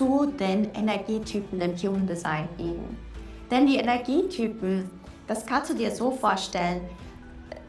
[0.00, 2.96] zu den Energietypen im Human Design geben.
[3.50, 4.88] Denn die Energietypen,
[5.26, 6.80] das kannst du dir so vorstellen,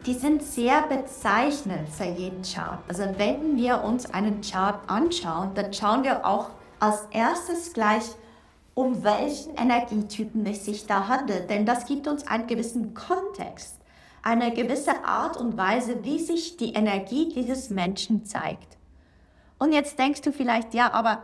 [0.05, 2.79] die sind sehr bezeichnend für jeden Chart.
[2.87, 8.05] Also wenn wir uns einen Chart anschauen, dann schauen wir auch als erstes gleich,
[8.75, 11.49] um welchen Energietypen es sich da handelt.
[11.49, 13.75] Denn das gibt uns einen gewissen Kontext,
[14.23, 18.77] eine gewisse Art und Weise, wie sich die Energie dieses Menschen zeigt.
[19.59, 21.23] Und jetzt denkst du vielleicht, ja, aber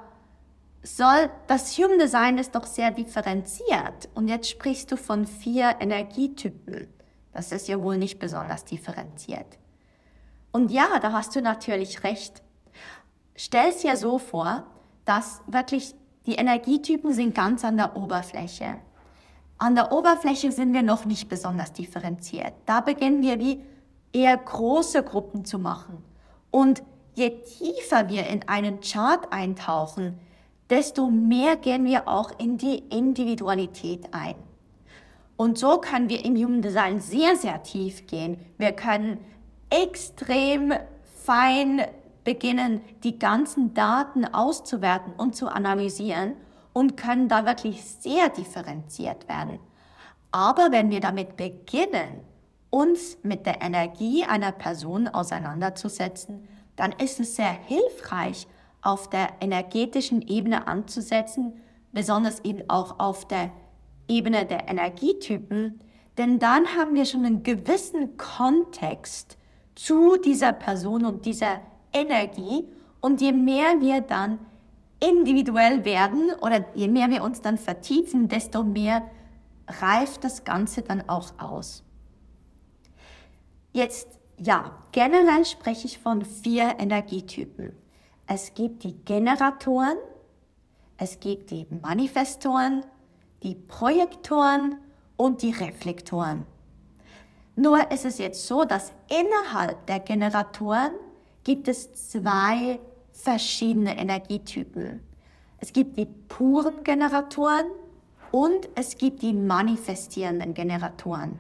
[0.84, 4.10] soll das Human Design ist doch sehr differenziert.
[4.14, 6.88] Und jetzt sprichst du von vier Energietypen.
[7.34, 9.58] Das ist ja wohl nicht besonders differenziert.
[10.52, 12.42] Und ja, da hast du natürlich recht.
[13.36, 14.64] Stell es dir so vor,
[15.06, 15.94] dass wirklich
[16.26, 18.78] die Energietypen sind ganz an der Oberfläche.
[19.60, 22.54] An der Oberfläche sind wir noch nicht besonders differenziert.
[22.66, 23.64] Da beginnen wir wie
[24.14, 26.04] eher große Gruppen zu machen.
[26.52, 26.84] Und
[27.14, 30.20] je tiefer wir in einen Chart eintauchen,
[30.70, 34.36] desto mehr gehen wir auch in die Individualität ein.
[35.38, 38.40] Und so können wir im Human Design sehr, sehr tief gehen.
[38.58, 39.20] Wir können
[39.70, 40.74] extrem
[41.24, 41.82] fein
[42.24, 46.34] beginnen, die ganzen Daten auszuwerten und zu analysieren
[46.74, 49.60] und können da wirklich sehr differenziert werden.
[50.32, 52.22] Aber wenn wir damit beginnen,
[52.70, 58.48] uns mit der Energie einer Person auseinanderzusetzen, dann ist es sehr hilfreich,
[58.88, 61.54] auf der energetischen Ebene anzusetzen,
[61.92, 63.52] besonders eben auch auf der
[64.08, 65.82] Ebene der Energietypen,
[66.18, 69.38] denn dann haben wir schon einen gewissen Kontext
[69.76, 71.60] zu dieser Person und dieser
[71.92, 72.66] Energie
[73.02, 74.40] und je mehr wir dann
[75.00, 79.04] individuell werden oder je mehr wir uns dann vertiefen, desto mehr
[79.82, 81.84] reift das Ganze dann auch aus.
[83.74, 84.08] Jetzt
[84.40, 87.74] ja, generell spreche ich von vier Energietypen.
[88.30, 89.98] Es gibt die Generatoren,
[90.98, 92.84] es gibt die Manifestoren,
[93.42, 94.80] die Projektoren
[95.16, 96.46] und die Reflektoren.
[97.56, 100.92] Nur ist es jetzt so, dass innerhalb der Generatoren
[101.46, 102.80] gibt es zwei
[103.14, 105.02] verschiedene Energietypen.
[105.60, 107.68] Es gibt die puren Generatoren
[108.32, 111.40] und es gibt die manifestierenden Generatoren.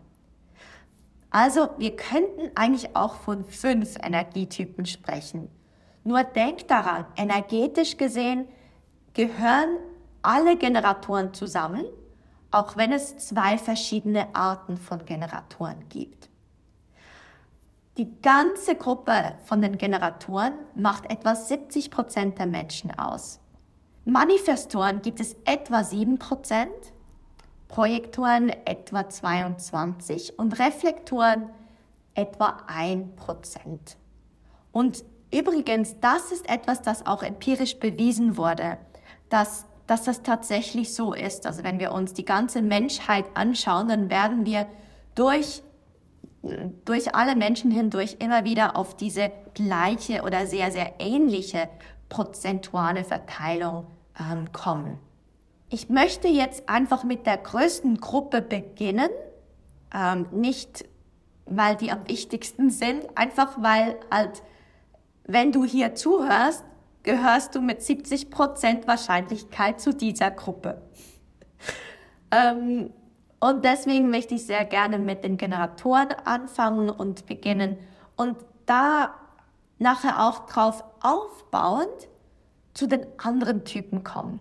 [1.31, 5.49] Also wir könnten eigentlich auch von fünf Energietypen sprechen.
[6.07, 8.47] Nur denk daran, energetisch gesehen
[9.13, 9.75] gehören
[10.21, 11.83] alle Generatoren zusammen,
[12.49, 16.29] auch wenn es zwei verschiedene Arten von Generatoren gibt.
[17.97, 23.41] Die ganze Gruppe von den Generatoren macht etwa 70 Prozent der Menschen aus.
[24.05, 26.71] Manifestoren gibt es etwa 7 Prozent
[27.67, 31.49] Projektoren etwa 22 und Reflektoren
[32.13, 33.97] etwa 1%.
[34.71, 38.77] Und übrigens, das ist etwas, das auch empirisch bewiesen wurde,
[39.29, 41.45] dass, dass das tatsächlich so ist.
[41.45, 44.67] Also wenn wir uns die ganze Menschheit anschauen, dann werden wir
[45.15, 45.63] durch,
[46.85, 51.69] durch alle Menschen hindurch immer wieder auf diese gleiche oder sehr, sehr ähnliche
[52.09, 53.87] prozentuale Verteilung
[54.19, 54.99] ähm, kommen.
[55.69, 59.09] Ich möchte jetzt einfach mit der größten Gruppe beginnen,
[59.93, 60.85] ähm, nicht
[61.45, 64.43] weil die am wichtigsten sind, einfach weil halt,
[65.27, 66.63] wenn du hier zuhörst,
[67.03, 70.81] gehörst du mit 70 Prozent Wahrscheinlichkeit zu dieser Gruppe.
[72.31, 72.91] ähm,
[73.39, 77.77] und deswegen möchte ich sehr gerne mit den Generatoren anfangen und beginnen
[78.15, 78.35] und
[78.65, 79.13] da
[79.77, 82.09] nachher auch drauf aufbauend
[82.73, 84.39] zu den anderen Typen kommen.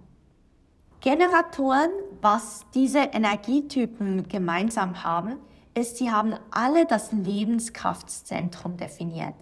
[1.00, 1.90] Generatoren,
[2.20, 5.36] was diese Energietypen gemeinsam haben,
[5.74, 9.34] ist, sie haben alle das Lebenskraftzentrum definiert.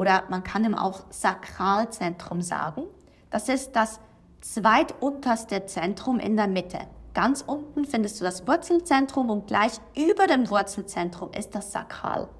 [0.00, 2.84] Oder man kann ihm auch Sakralzentrum sagen.
[3.28, 4.00] Das ist das
[4.40, 6.78] zweitunterste Zentrum in der Mitte.
[7.12, 12.30] ganz unten findest du das Wurzelzentrum und gleich über dem Wurzelzentrum ist das Sakral.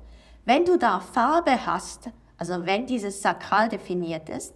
[0.47, 2.09] Wenn du da Farbe hast,
[2.39, 4.55] also wenn dieses Sakral definiert ist,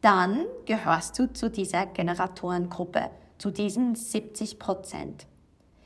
[0.00, 5.26] dann gehörst du zu dieser Generatorengruppe, zu diesen 70 Prozent.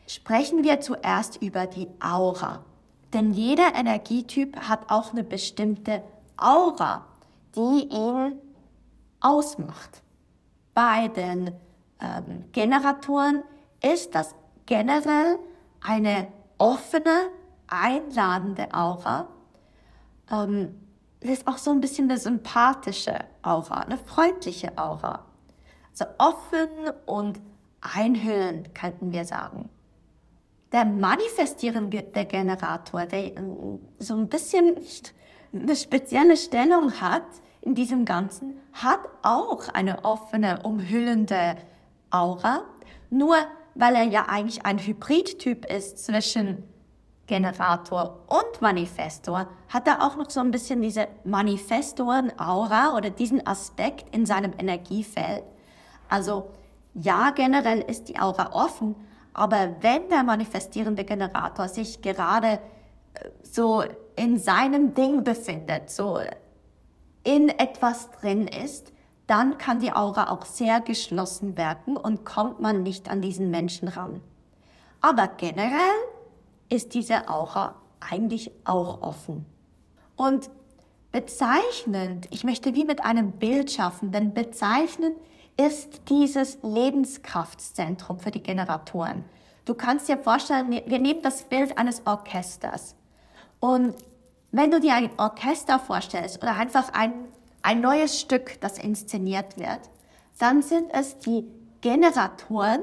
[0.07, 2.67] Sprechen wir zuerst über die Aura.
[3.15, 6.03] Denn jeder Energietyp hat auch eine bestimmte
[6.41, 7.05] Aura,
[7.55, 8.39] die ihn
[9.21, 10.03] ausmacht.
[10.75, 11.53] Bei den
[12.01, 13.43] ähm, Generatoren
[13.83, 14.35] ist das
[14.67, 15.39] generell
[15.81, 16.29] eine
[16.59, 17.29] offene,
[17.67, 19.29] einladende Aura.
[20.31, 20.75] Ähm,
[21.21, 25.27] das ist auch so ein bisschen eine sympathische Aura, eine freundliche Aura.
[25.91, 26.69] Also offen
[27.07, 27.41] und
[27.81, 29.69] einhüllend, könnten wir sagen.
[30.73, 33.33] Der manifestierende Generator, der
[33.99, 34.77] so ein bisschen
[35.53, 37.25] eine spezielle Stellung hat
[37.61, 41.57] in diesem Ganzen, hat auch eine offene, umhüllende
[42.11, 42.63] Aura.
[43.11, 43.37] Nur
[43.75, 46.65] weil er ja eigentlich ein Hybridtyp ist zwischen
[47.27, 54.15] Generator und Manifestor, hat er auch noch so ein bisschen diese Manifestoren-Aura oder diesen Aspekt
[54.15, 55.45] in seinem Energiefeld.
[56.09, 56.51] Also
[56.95, 58.97] ja, generell ist die Aura offen,
[59.33, 62.59] aber wenn der manifestierende Generator sich gerade
[63.15, 63.85] äh, so
[64.17, 66.19] in seinem Ding befindet, so
[67.25, 68.93] in etwas drin ist,
[69.27, 73.89] dann kann die Aura auch sehr geschlossen werden und kommt man nicht an diesen Menschen
[73.89, 74.21] ran.
[75.01, 75.95] Aber generell
[76.69, 79.47] ist diese Aura eigentlich auch offen.
[80.17, 80.51] Und
[81.13, 85.17] bezeichnend, ich möchte wie mit einem Bild schaffen, denn bezeichnend
[85.57, 89.25] ist dieses Lebenskraftzentrum für die Generatoren.
[89.65, 92.97] Du kannst dir vorstellen, wir nehmen das Bild eines Orchesters.
[93.61, 93.95] Und
[94.53, 97.13] wenn du dir ein Orchester vorstellst oder einfach ein
[97.63, 99.81] ein neues Stück, das inszeniert wird,
[100.39, 101.45] dann sind es die
[101.81, 102.81] Generatoren,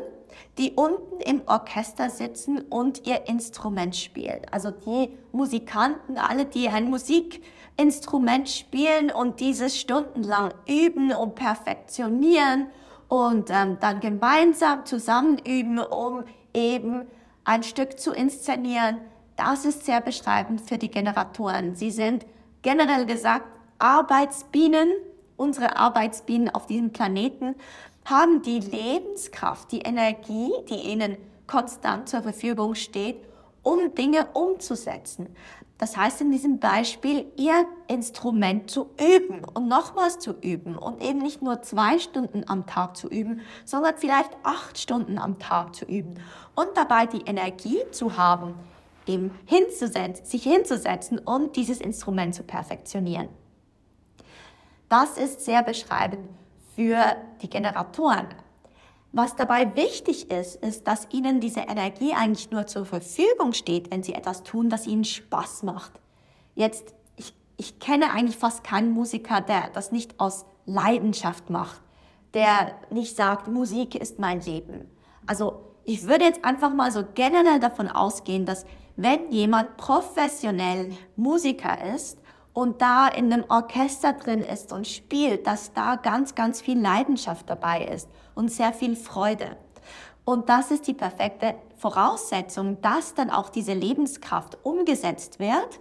[0.58, 4.42] die unten im Orchester sitzen und ihr Instrument spielen.
[4.52, 12.68] Also die Musikanten, alle, die ein Musikinstrument spielen und dieses stundenlang üben und perfektionieren
[13.08, 17.08] und ähm, dann gemeinsam zusammen üben, um eben
[17.44, 19.00] ein Stück zu inszenieren.
[19.38, 21.76] Das ist sehr beschreibend für die Generatoren.
[21.76, 22.26] Sie sind
[22.64, 23.46] generell gesagt
[23.78, 24.90] Arbeitsbienen,
[25.38, 27.56] unsere Arbeitsbienen auf diesem Planeten,
[28.04, 33.18] haben die Lebenskraft, die Energie, die ihnen konstant zur Verfügung steht,
[33.62, 35.28] um Dinge umzusetzen.
[35.78, 41.20] Das heißt in diesem Beispiel, ihr Instrument zu üben und nochmals zu üben und eben
[41.20, 45.86] nicht nur zwei Stunden am Tag zu üben, sondern vielleicht acht Stunden am Tag zu
[45.86, 46.16] üben
[46.56, 48.56] und dabei die Energie zu haben,
[49.08, 53.30] eben hinzusetzen, sich hinzusetzen und dieses Instrument zu perfektionieren.
[54.90, 56.30] Das ist sehr beschreibend
[56.76, 58.28] für die Generatoren.
[59.12, 64.04] Was dabei wichtig ist, ist, dass ihnen diese Energie eigentlich nur zur Verfügung steht, wenn
[64.04, 65.92] sie etwas tun, das ihnen Spaß macht.
[66.56, 71.82] Jetzt, ich, ich kenne eigentlich fast keinen Musiker, der das nicht aus Leidenschaft macht,
[72.34, 74.90] der nicht sagt, Musik ist mein Leben.
[75.26, 78.66] Also ich würde jetzt einfach mal so generell davon ausgehen, dass
[78.98, 82.20] wenn jemand professionell Musiker ist
[82.52, 87.48] und da in einem Orchester drin ist und spielt, dass da ganz, ganz viel Leidenschaft
[87.50, 89.56] dabei ist und sehr viel Freude.
[90.26, 95.80] Und das ist die perfekte Voraussetzung, dass dann auch diese Lebenskraft umgesetzt wird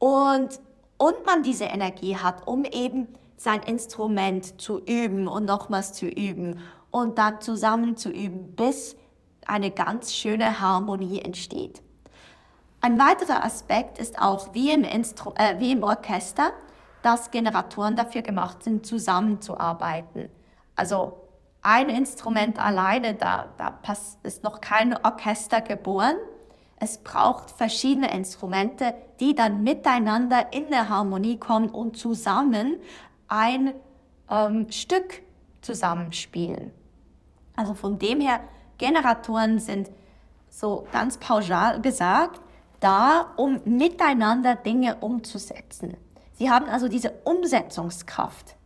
[0.00, 0.60] und,
[0.98, 6.58] und man diese Energie hat, um eben sein Instrument zu üben und nochmals zu üben
[6.90, 8.96] und dann zusammen zu üben, bis
[9.46, 11.80] eine ganz schöne Harmonie entsteht.
[12.82, 16.52] Ein weiterer Aspekt ist auch, wie im, Instru äh, wie im Orchester,
[17.02, 20.30] dass Generatoren dafür gemacht sind, zusammenzuarbeiten.
[20.76, 21.18] Also
[21.60, 23.78] ein Instrument alleine, da, da
[24.22, 26.16] ist noch kein Orchester geboren.
[26.76, 32.78] Es braucht verschiedene Instrumente, die dann miteinander in der Harmonie kommen und zusammen
[33.28, 33.74] ein
[34.30, 35.20] ähm, Stück
[35.60, 36.70] zusammenspielen.
[37.56, 38.40] Also von dem her,
[38.78, 39.90] Generatoren sind
[40.48, 42.40] so ganz pauschal gesagt
[42.80, 45.96] da, um miteinander Dinge umzusetzen.
[46.32, 48.56] Sie haben also diese Umsetzungskraft.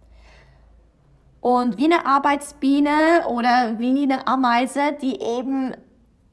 [1.40, 5.74] Und wie eine Arbeitsbiene oder wie eine Ameise, die eben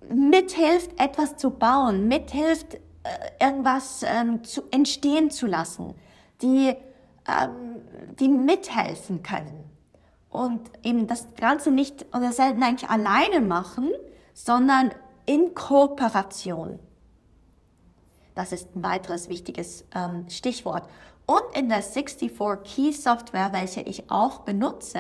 [0.08, 2.80] mithilft, etwas zu bauen, mithilft, äh,
[3.46, 5.96] irgendwas ähm, zu entstehen zu lassen,
[6.42, 6.76] die,
[7.28, 7.82] ähm,
[8.20, 9.66] die mithelfen können.
[10.30, 13.90] Und eben das Ganze nicht oder selten eigentlich alleine machen,
[14.34, 14.92] sondern
[15.26, 16.80] in Kooperation.
[18.36, 20.88] Das ist ein weiteres wichtiges ähm, Stichwort.
[21.26, 22.32] Und in der 64
[22.64, 25.00] Key Software, welche ich auch benutze,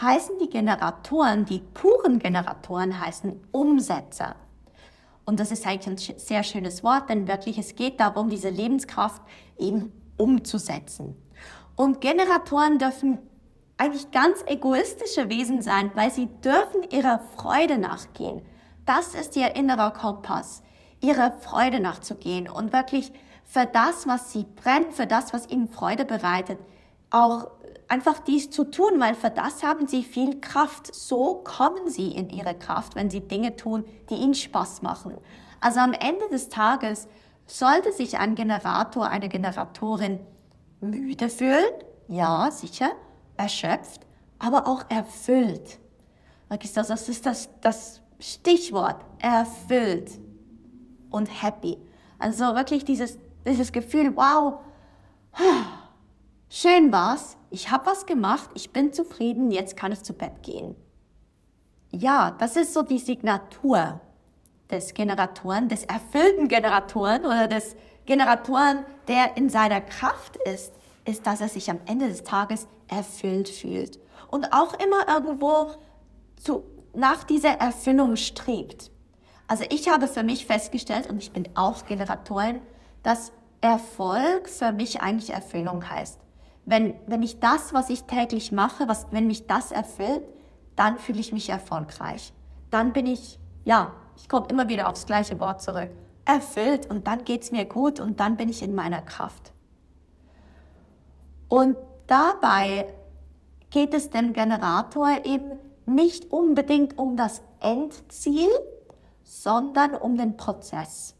[0.00, 4.36] heißen die Generatoren, die puren Generatoren heißen Umsetzer.
[5.24, 9.22] Und das ist eigentlich ein sehr schönes Wort, denn wirklich es geht darum, diese Lebenskraft
[9.58, 11.16] eben umzusetzen.
[11.74, 13.18] Und Generatoren dürfen
[13.76, 18.42] eigentlich ganz egoistische Wesen sein, weil sie dürfen ihrer Freude nachgehen.
[18.86, 20.62] Das ist ihr innerer Kompass,
[21.00, 23.12] ihrer Freude nachzugehen und wirklich
[23.44, 26.58] für das, was sie brennt, für das, was ihnen Freude bereitet,
[27.10, 27.50] auch
[27.88, 30.94] einfach dies zu tun, weil für das haben sie viel Kraft.
[30.94, 35.16] So kommen sie in ihre Kraft, wenn sie Dinge tun, die ihnen Spaß machen.
[35.60, 37.08] Also am Ende des Tages
[37.46, 40.18] sollte sich ein Generator, eine Generatorin
[40.80, 41.64] müde fühlen,
[42.08, 42.90] ja, sicher,
[43.36, 44.00] erschöpft,
[44.38, 45.78] aber auch erfüllt.
[46.48, 50.10] Das ist das, das Stichwort, erfüllt
[51.16, 51.78] und happy.
[52.18, 54.60] Also wirklich dieses, dieses Gefühl, wow,
[56.48, 60.74] schön war's, ich habe was gemacht, ich bin zufrieden, jetzt kann ich zu Bett gehen.
[61.90, 64.00] Ja, das ist so die Signatur
[64.70, 70.72] des Generatoren, des erfüllten Generatoren oder des Generatoren, der in seiner Kraft ist,
[71.04, 75.72] ist, dass er sich am Ende des Tages erfüllt fühlt und auch immer irgendwo
[76.36, 78.90] zu, nach dieser Erfüllung strebt.
[79.48, 82.60] Also ich habe für mich festgestellt, und ich bin auch Generatorin,
[83.02, 86.20] dass Erfolg für mich eigentlich Erfüllung heißt.
[86.64, 90.22] Wenn, wenn ich das, was ich täglich mache, was, wenn mich das erfüllt,
[90.74, 92.32] dann fühle ich mich erfolgreich.
[92.70, 95.90] Dann bin ich, ja, ich komme immer wieder aufs gleiche Wort zurück,
[96.24, 99.52] erfüllt und dann geht es mir gut und dann bin ich in meiner Kraft.
[101.48, 101.76] Und
[102.08, 102.92] dabei
[103.70, 105.52] geht es dem Generator eben
[105.86, 108.48] nicht unbedingt um das Endziel,
[109.26, 111.16] sondern um den Prozess.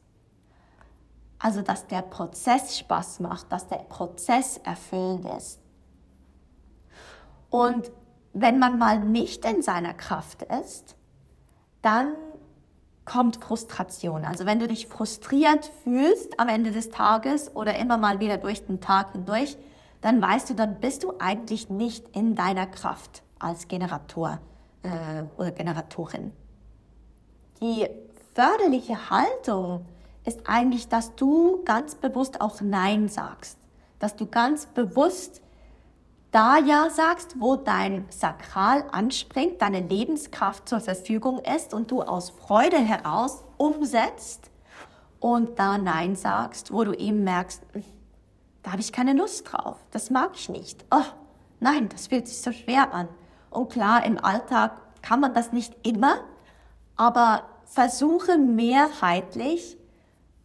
[1.38, 5.60] Also, dass der Prozess Spaß macht, dass der Prozess erfüllend ist.
[7.50, 7.90] Und
[8.32, 10.96] wenn man mal nicht in seiner Kraft ist,
[11.82, 12.14] dann
[13.04, 14.25] kommt Frustration.
[14.25, 18.66] Also wenn du dich frustriert fühlst am Ende des Tages oder immer mal wieder durch
[18.66, 19.56] den Tag hindurch,
[20.00, 24.38] dann weißt du, dann bist du eigentlich nicht in deiner Kraft als Generator
[24.82, 26.32] äh, oder Generatorin.
[27.60, 27.88] Die
[28.34, 29.86] förderliche Haltung
[30.25, 33.58] ist eigentlich, dass du ganz bewusst auch Nein sagst.
[33.98, 35.40] Dass du ganz bewusst
[36.32, 42.30] da Ja sagst, wo dein Sakral anspringt, deine Lebenskraft zur Verfügung ist und du aus
[42.30, 44.50] Freude heraus umsetzt
[45.18, 47.84] und da Nein sagst, wo du eben merkst, hm,
[48.62, 50.84] da habe ich keine Lust drauf, das mag ich nicht.
[50.90, 51.04] Oh,
[51.60, 53.08] nein, das fühlt sich so schwer an.
[53.48, 56.18] Und klar, im Alltag kann man das nicht immer,
[56.96, 59.76] aber versuche mehrheitlich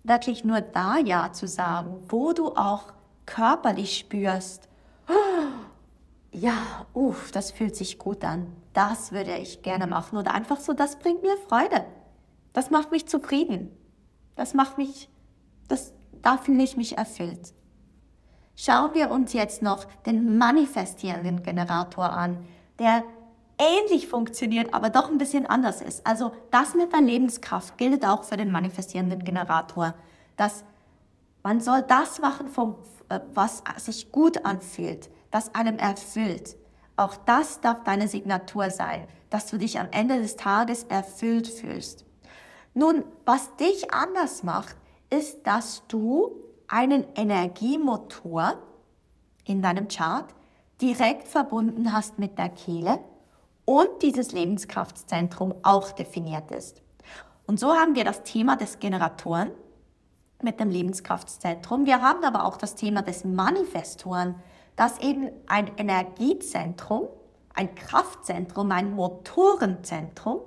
[0.03, 2.93] wirklich nur da Ja zu sagen, wo du auch
[3.25, 4.67] körperlich spürst,
[6.31, 6.55] ja,
[6.93, 10.17] uff, das fühlt sich gut an, das würde ich gerne machen.
[10.17, 11.85] Oder einfach so, das bringt mir Freude,
[12.53, 13.71] das macht mich zufrieden,
[14.35, 15.09] das macht mich,
[15.67, 17.53] das, da fühle ich mich erfüllt.
[18.55, 22.45] Schauen wir uns jetzt noch den manifestierenden Generator an,
[22.79, 23.03] der
[23.61, 26.05] ähnlich funktioniert, aber doch ein bisschen anders ist.
[26.05, 29.93] Also das mit der Lebenskraft gilt auch für den manifestierenden Generator,
[30.35, 30.65] dass
[31.43, 32.75] man soll das machen, vom,
[33.09, 36.55] äh, was sich gut anfühlt, das einem erfüllt.
[36.97, 42.05] Auch das darf deine Signatur sein, dass du dich am Ende des Tages erfüllt fühlst.
[42.73, 44.75] Nun, was dich anders macht,
[45.09, 46.31] ist, dass du
[46.67, 48.55] einen Energiemotor
[49.45, 50.25] in deinem Chart
[50.81, 52.99] direkt verbunden hast mit der Kehle
[53.65, 56.81] und dieses Lebenskraftzentrum auch definiert ist.
[57.45, 59.51] Und so haben wir das Thema des Generatoren
[60.41, 61.85] mit dem Lebenskraftzentrum.
[61.85, 64.35] Wir haben aber auch das Thema des Manifestoren,
[64.75, 67.07] das eben ein Energiezentrum,
[67.53, 70.41] ein Kraftzentrum, ein Motorenzentrum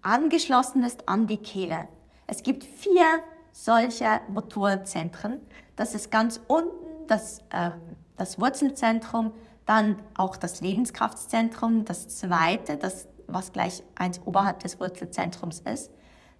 [0.00, 1.88] angeschlossen ist an die Kehle.
[2.26, 3.04] Es gibt vier
[3.52, 5.40] solcher Motorenzentren.
[5.76, 7.70] Das ist ganz unten das, äh,
[8.16, 9.32] das Wurzelzentrum,
[9.66, 15.90] dann auch das Lebenskraftzentrum, das zweite, das, was gleich eins oberhalb des Wurzelzentrums ist.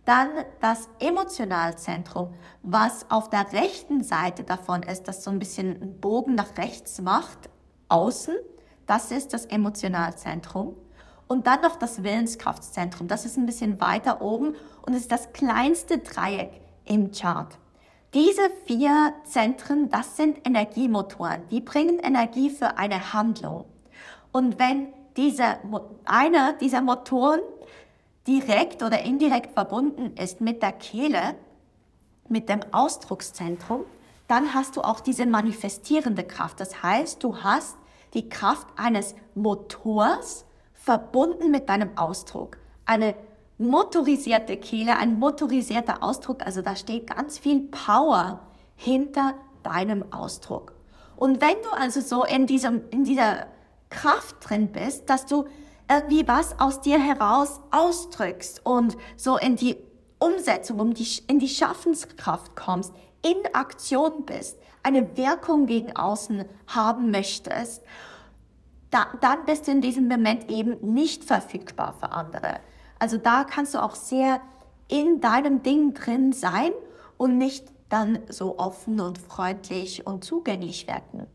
[0.04, 0.28] Dann
[0.60, 6.34] das Emotionalzentrum, was auf der rechten Seite davon ist, das so ein bisschen einen Bogen
[6.34, 7.48] nach rechts macht,
[7.88, 8.34] außen.
[8.86, 10.74] Das ist das Emotionalzentrum.
[11.28, 13.06] Und dann noch das Willenskraftzentrum.
[13.06, 17.56] Das ist ein bisschen weiter oben und ist das kleinste Dreieck im Chart.
[18.14, 21.48] Diese vier Zentren, das sind Energiemotoren.
[21.50, 23.64] Die bringen Energie für eine Handlung.
[24.32, 25.56] Und wenn diese,
[26.04, 27.40] einer dieser Motoren
[28.26, 31.36] direkt oder indirekt verbunden ist mit der Kehle,
[32.28, 33.84] mit dem Ausdruckszentrum,
[34.28, 36.60] dann hast du auch diese manifestierende Kraft.
[36.60, 37.76] Das heißt, du hast
[38.12, 42.58] die Kraft eines Motors, verbunden mit deinem Ausdruck.
[42.84, 43.14] Eine
[43.62, 48.40] motorisierte Kehle, ein motorisierter Ausdruck, also da steht ganz viel Power
[48.76, 50.74] hinter deinem Ausdruck.
[51.16, 53.46] Und wenn du also so in, diesem, in dieser
[53.90, 55.46] Kraft drin bist, dass du
[55.88, 59.76] irgendwie was aus dir heraus ausdrückst und so in die
[60.18, 62.92] Umsetzung, um die, in die Schaffenskraft kommst,
[63.22, 67.82] in Aktion bist, eine Wirkung gegen außen haben möchtest,
[68.90, 72.60] da, dann bist du in diesem Moment eben nicht verfügbar für andere.
[73.02, 74.40] Also da kannst du auch sehr
[74.86, 76.70] in deinem Ding drin sein
[77.16, 81.26] und nicht dann so offen und freundlich und zugänglich werden.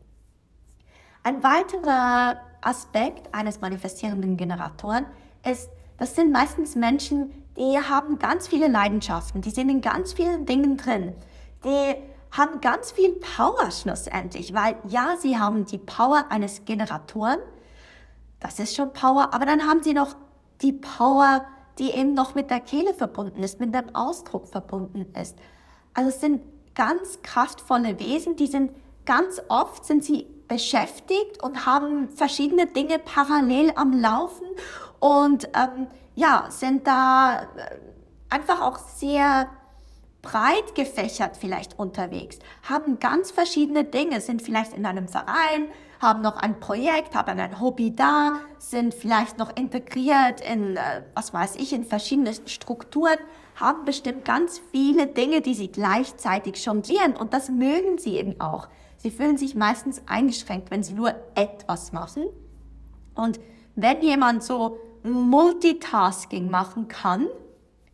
[1.22, 5.04] Ein weiterer Aspekt eines manifestierenden Generatoren
[5.46, 10.46] ist, das sind meistens Menschen, die haben ganz viele Leidenschaften, die sind in ganz vielen
[10.46, 11.12] Dingen drin,
[11.66, 11.96] die
[12.30, 17.40] haben ganz viel Power schlussendlich, weil ja, sie haben die Power eines Generatoren,
[18.40, 20.16] das ist schon Power, aber dann haben sie noch
[20.62, 21.44] die Power,
[21.78, 25.36] die eben noch mit der Kehle verbunden ist, mit dem Ausdruck verbunden ist.
[25.94, 26.42] Also es sind
[26.74, 28.72] ganz kraftvolle Wesen, die sind
[29.04, 34.46] ganz oft sind sie beschäftigt und haben verschiedene Dinge parallel am Laufen
[35.00, 37.46] und ähm, ja, sind da äh,
[38.28, 39.48] einfach auch sehr
[40.20, 45.68] breit gefächert vielleicht unterwegs, haben ganz verschiedene Dinge, sind vielleicht in einem Verein,
[46.00, 51.32] haben noch ein Projekt, haben ein Hobby da, sind vielleicht noch integriert in, äh, was
[51.32, 53.18] weiß ich, in verschiedene Strukturen,
[53.56, 58.68] haben bestimmt ganz viele Dinge, die sie gleichzeitig jonglieren und das mögen sie eben auch.
[58.96, 62.24] Sie fühlen sich meistens eingeschränkt, wenn sie nur etwas machen.
[63.14, 63.40] Und
[63.74, 67.28] wenn jemand so Multitasking machen kann,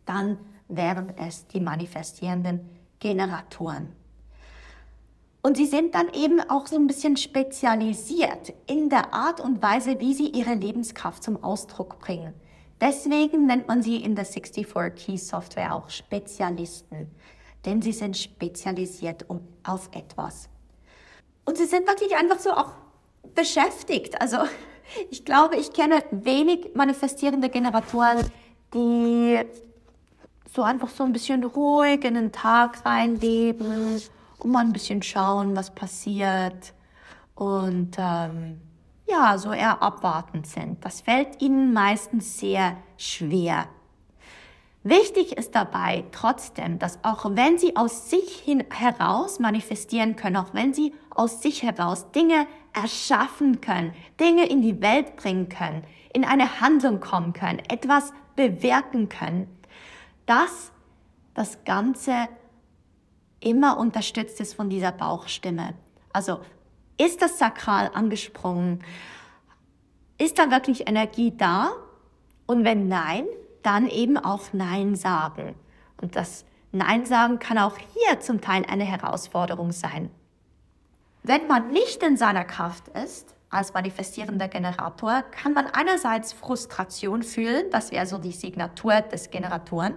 [0.05, 2.69] dann wären es die manifestierenden
[2.99, 3.93] Generatoren.
[5.45, 9.99] Und sie sind dann eben auch so ein bisschen spezialisiert in der Art und Weise,
[9.99, 12.33] wie sie ihre Lebenskraft zum Ausdruck bringen.
[12.81, 17.11] Deswegen nennt man sie in der 64-Key-Software auch Spezialisten,
[17.63, 20.49] denn sie sind spezialisiert um, auf etwas.
[21.45, 22.71] Und sie sind wirklich einfach so auch
[23.35, 24.19] beschäftigt.
[24.19, 24.37] Also
[25.11, 28.31] ich glaube, ich kenne wenig manifestierende Generatoren,
[28.73, 29.41] die
[30.55, 34.01] so einfach so ein bisschen ruhig in den Tag reinleben
[34.39, 36.73] und mal ein bisschen schauen, was passiert.
[37.35, 38.61] Und ähm,
[39.07, 40.83] ja, so eher abwartend sind.
[40.83, 43.67] Das fällt ihnen meistens sehr schwer.
[44.83, 50.53] Wichtig ist dabei trotzdem, dass auch wenn sie aus sich hin heraus manifestieren können, auch
[50.53, 56.23] wenn sie aus sich heraus Dinge erschaffen können, Dinge in die Welt bringen können, in
[56.23, 59.47] eine Handlung kommen können, etwas bewirken können,
[60.27, 60.71] dass
[61.33, 62.27] das Ganze
[63.45, 65.75] immer unterstützt ist von dieser Bauchstimme.
[66.11, 66.39] Also
[66.97, 68.83] ist das Sakral angesprungen?
[70.17, 71.71] Ist da wirklich Energie da?
[72.47, 73.25] Und wenn nein,
[73.63, 75.55] dann eben auch Nein sagen.
[76.01, 80.09] Und das Nein sagen kann auch hier zum Teil eine Herausforderung sein.
[81.23, 87.65] Wenn man nicht in seiner Kraft ist, als manifestierender Generator, kann man einerseits Frustration fühlen,
[87.71, 89.95] das wäre so die Signatur des Generatoren,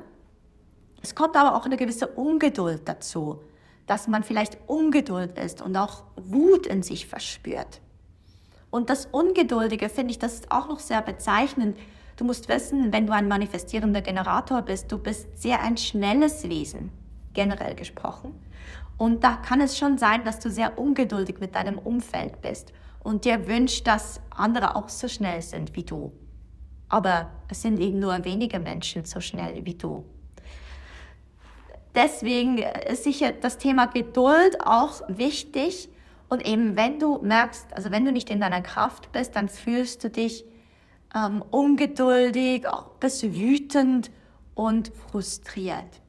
[1.02, 3.40] es kommt aber auch eine gewisse Ungeduld dazu,
[3.86, 7.80] dass man vielleicht ungeduld ist und auch Wut in sich verspürt.
[8.70, 11.78] Und das Ungeduldige finde ich, das ist auch noch sehr bezeichnend.
[12.16, 16.90] Du musst wissen, wenn du ein manifestierender Generator bist, du bist sehr ein schnelles Wesen,
[17.32, 18.34] generell gesprochen.
[18.98, 23.24] Und da kann es schon sein, dass du sehr ungeduldig mit deinem Umfeld bist und
[23.24, 26.12] dir wünscht, dass andere auch so schnell sind wie du.
[26.88, 30.04] Aber es sind eben nur wenige Menschen so schnell wie du
[31.98, 35.90] deswegen ist sicher das Thema Geduld auch wichtig.
[36.28, 40.04] Und eben, wenn du merkst, also wenn du nicht in deiner Kraft bist, dann fühlst
[40.04, 40.44] du dich
[41.14, 44.10] ähm, ungeduldig, auch bist wütend
[44.54, 46.02] und frustriert.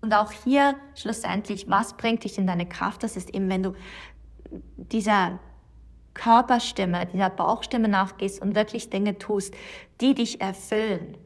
[0.00, 3.02] Und auch hier schlussendlich, was bringt dich in deine Kraft?
[3.02, 3.74] Das ist eben, wenn du
[4.76, 5.38] dieser
[6.14, 9.54] Körperstimme, dieser Bauchstimme nachgehst und wirklich Dinge tust,
[10.00, 11.18] die dich erfüllen.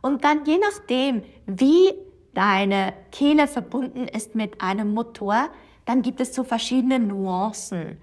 [0.00, 1.92] Und dann je nachdem, wie
[2.34, 5.48] deine Kehle verbunden ist mit einem Motor,
[5.84, 7.98] dann gibt es so verschiedene Nuancen,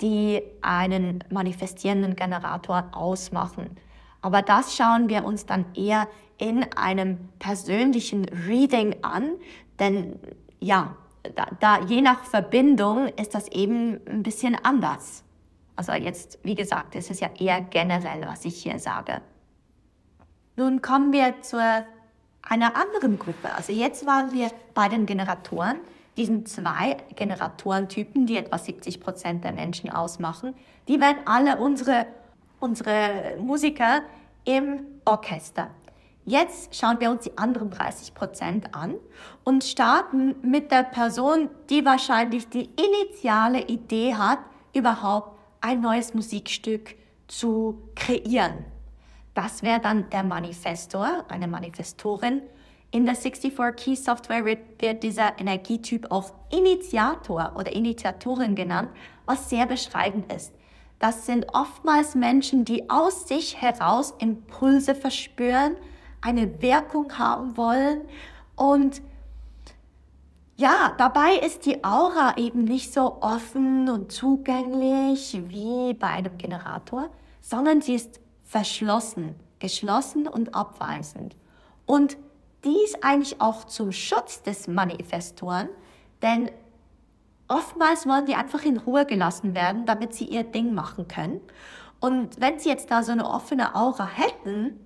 [0.00, 3.76] die einen manifestierenden Generator ausmachen.
[4.20, 9.32] Aber das schauen wir uns dann eher in einem persönlichen Reading an,
[9.78, 10.18] denn
[10.60, 10.96] ja,
[11.36, 15.24] da, da, je nach Verbindung ist das eben ein bisschen anders.
[15.76, 19.20] Also jetzt, wie gesagt, es ist ja eher generell, was ich hier sage.
[20.56, 21.84] Nun kommen wir zur
[22.42, 23.52] einer anderen Gruppe.
[23.56, 25.76] Also jetzt waren wir bei den Generatoren,
[26.16, 30.54] diesen zwei Generatorentypen, die etwa 70 Prozent der Menschen ausmachen.
[30.88, 32.06] Die werden alle unsere,
[32.60, 34.02] unsere Musiker
[34.44, 35.70] im Orchester.
[36.24, 38.94] Jetzt schauen wir uns die anderen 30 Prozent an
[39.42, 44.38] und starten mit der Person, die wahrscheinlich die initiale Idee hat,
[44.72, 46.94] überhaupt ein neues Musikstück
[47.26, 48.64] zu kreieren.
[49.34, 52.42] Das wäre dann der Manifestor, eine Manifestorin.
[52.90, 58.90] In der 64-Key-Software wird dieser Energietyp auch Initiator oder Initiatorin genannt,
[59.24, 60.52] was sehr beschreibend ist.
[60.98, 65.76] Das sind oftmals Menschen, die aus sich heraus Impulse verspüren,
[66.20, 68.02] eine Wirkung haben wollen
[68.54, 69.02] und
[70.56, 77.08] ja, dabei ist die Aura eben nicht so offen und zugänglich wie bei einem Generator,
[77.40, 78.20] sondern sie ist
[78.52, 81.34] verschlossen, geschlossen und abweisend.
[81.86, 82.18] Und
[82.64, 85.70] dies eigentlich auch zum Schutz des Manifestoren,
[86.20, 86.50] denn
[87.48, 91.40] oftmals wollen die einfach in Ruhe gelassen werden, damit sie ihr Ding machen können.
[91.98, 94.78] Und wenn sie jetzt da so eine offene Aura hätten,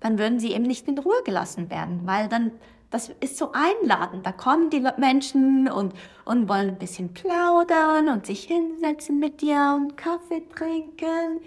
[0.00, 2.52] dann würden sie eben nicht in Ruhe gelassen werden, weil dann
[2.88, 4.24] das ist so einladend.
[4.24, 5.92] Da kommen die Menschen und,
[6.24, 11.40] und wollen ein bisschen plaudern und sich hinsetzen mit dir und Kaffee trinken.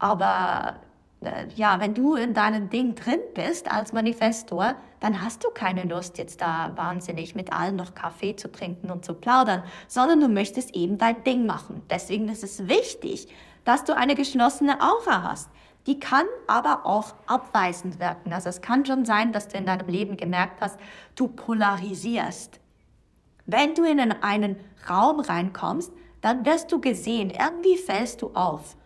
[0.00, 0.80] Aber
[1.20, 5.84] äh, ja, wenn du in deinem Ding drin bist als Manifestor, dann hast du keine
[5.84, 10.28] Lust, jetzt da wahnsinnig mit allen noch Kaffee zu trinken und zu plaudern, sondern du
[10.28, 11.82] möchtest eben dein Ding machen.
[11.90, 13.28] Deswegen ist es wichtig,
[13.64, 15.50] dass du eine geschlossene Aura hast.
[15.86, 18.32] Die kann aber auch abweisend wirken.
[18.32, 20.78] Also es kann schon sein, dass du in deinem Leben gemerkt hast,
[21.14, 22.58] du polarisierst.
[23.46, 24.56] Wenn du in einen
[24.88, 28.76] Raum reinkommst, dann wirst du gesehen, irgendwie fällst du auf.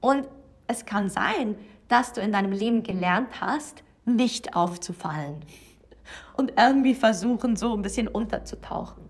[0.00, 0.26] Und
[0.72, 1.54] es kann sein,
[1.88, 5.44] dass du in deinem Leben gelernt hast, nicht aufzufallen
[6.34, 9.02] und irgendwie versuchen, so ein bisschen unterzutauchen.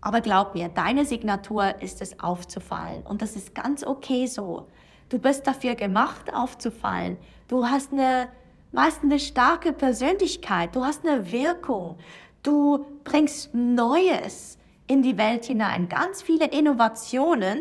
[0.00, 4.68] Aber glaub mir, deine Signatur ist es aufzufallen und das ist ganz okay so.
[5.08, 7.18] Du bist dafür gemacht, aufzufallen.
[7.48, 8.28] Du hast eine,
[8.74, 10.74] hast eine starke Persönlichkeit.
[10.74, 11.98] Du hast eine Wirkung.
[12.42, 15.88] Du bringst Neues in die Welt hinein.
[15.88, 17.60] Ganz viele Innovationen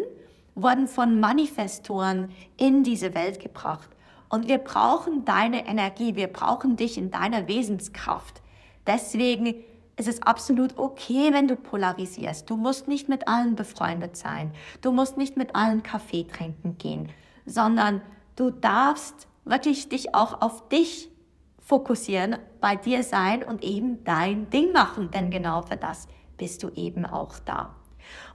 [0.56, 3.90] wurden von Manifestoren in diese Welt gebracht.
[4.30, 6.16] Und wir brauchen deine Energie.
[6.16, 8.42] Wir brauchen dich in deiner Wesenskraft.
[8.88, 9.56] Deswegen
[9.98, 12.50] ist es absolut okay, wenn du polarisierst.
[12.50, 14.52] Du musst nicht mit allen befreundet sein.
[14.82, 17.10] Du musst nicht mit allen Kaffee trinken gehen
[17.46, 18.02] sondern
[18.36, 21.10] du darfst wirklich dich auch auf dich
[21.60, 26.70] fokussieren, bei dir sein und eben dein Ding machen, denn genau für das bist du
[26.70, 27.76] eben auch da.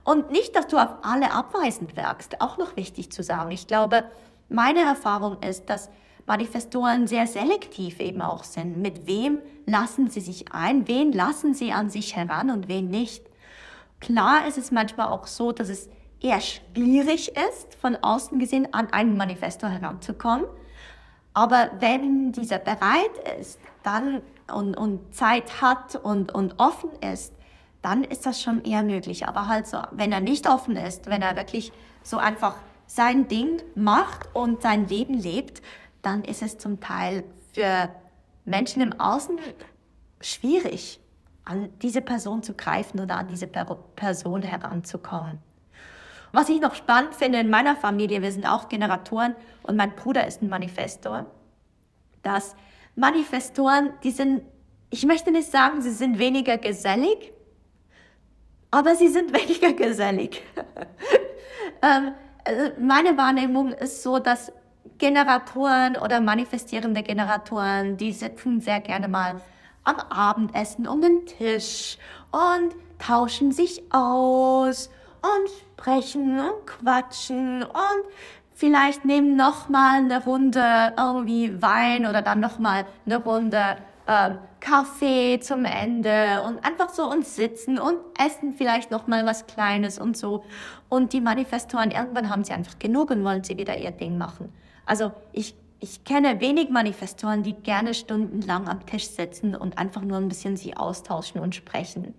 [0.07, 3.51] Und nicht, dass du auf alle abweisend wirkst, auch noch wichtig zu sagen.
[3.51, 4.05] Ich glaube,
[4.47, 5.89] meine Erfahrung ist, dass
[6.25, 8.77] Manifestoren sehr selektiv eben auch sind.
[8.77, 13.25] Mit wem lassen sie sich ein, wen lassen sie an sich heran und wen nicht.
[13.99, 15.89] Klar ist es manchmal auch so, dass es
[16.21, 20.45] eher schwierig ist, von außen gesehen an einen Manifesto heranzukommen.
[21.33, 27.33] Aber wenn dieser bereit ist dann und, und Zeit hat und, und offen ist,
[27.87, 29.27] dann ist das schon eher möglich.
[29.27, 31.71] Aber halt so, wenn er nicht offen ist, wenn er wirklich
[32.03, 35.61] so einfach sein Ding macht und sein Leben lebt,
[36.01, 37.23] dann ist es zum Teil
[37.53, 37.89] für
[38.43, 39.39] Menschen im Außen
[40.19, 40.99] schwierig,
[41.45, 45.39] an diese Person zu greifen oder an diese Person heranzukommen.
[46.33, 50.27] Was ich noch spannend finde in meiner Familie, wir sind auch Generatoren und mein Bruder
[50.27, 51.25] ist ein Manifestor,
[52.21, 52.53] dass
[52.97, 54.41] Manifestoren, die sind,
[54.89, 57.31] ich möchte nicht sagen, sie sind weniger gesellig,
[58.71, 60.43] aber sie sind weniger gesellig.
[61.81, 62.13] ähm,
[62.45, 64.51] also meine Wahrnehmung ist so, dass
[64.97, 69.41] Generatoren oder manifestierende Generatoren, die sitzen sehr gerne mal
[69.83, 71.97] am Abendessen um den Tisch
[72.31, 74.89] und tauschen sich aus
[75.21, 78.03] und sprechen und quatschen und
[78.53, 83.77] vielleicht nehmen noch mal eine Runde irgendwie Wein oder dann noch mal eine Runde
[84.07, 89.47] ähm, Kaffee zum Ende und einfach so und sitzen und essen vielleicht noch mal was
[89.47, 90.43] Kleines und so.
[90.89, 94.53] Und die Manifestoren, irgendwann haben sie einfach genug und wollen sie wieder ihr Ding machen.
[94.85, 100.17] Also ich, ich kenne wenig Manifestoren, die gerne stundenlang am Tisch sitzen und einfach nur
[100.17, 102.13] ein bisschen sie austauschen und sprechen.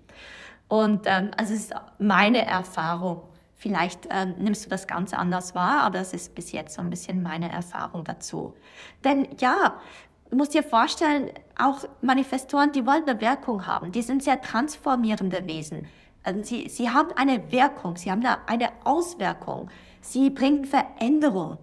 [0.68, 3.22] Und ähm, also es ist meine Erfahrung.
[3.61, 6.90] Vielleicht ähm, nimmst du das ganz anders wahr, aber es ist bis jetzt so ein
[6.90, 8.55] bisschen meine Erfahrung dazu.
[9.03, 9.81] Denn ja,
[10.30, 13.92] du musst dir vorstellen, auch Manifestoren, die wollen eine Wirkung haben.
[13.92, 15.86] Die sind sehr transformierende Wesen.
[16.22, 19.70] Also sie, sie haben eine Wirkung, sie haben eine Auswirkung.
[20.00, 21.58] Sie bringen Veränderung.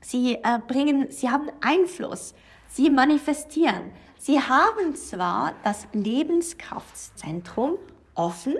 [0.00, 2.34] Sie, äh, bringen, sie haben Einfluss.
[2.68, 3.92] Sie manifestieren.
[4.18, 7.78] Sie haben zwar das Lebenskraftzentrum
[8.14, 8.56] offen.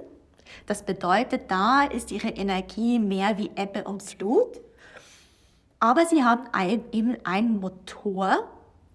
[0.66, 4.60] Das bedeutet, da ist ihre Energie mehr wie Ebbe und Flut.
[5.80, 8.48] Aber sie haben ein, eben einen Motor,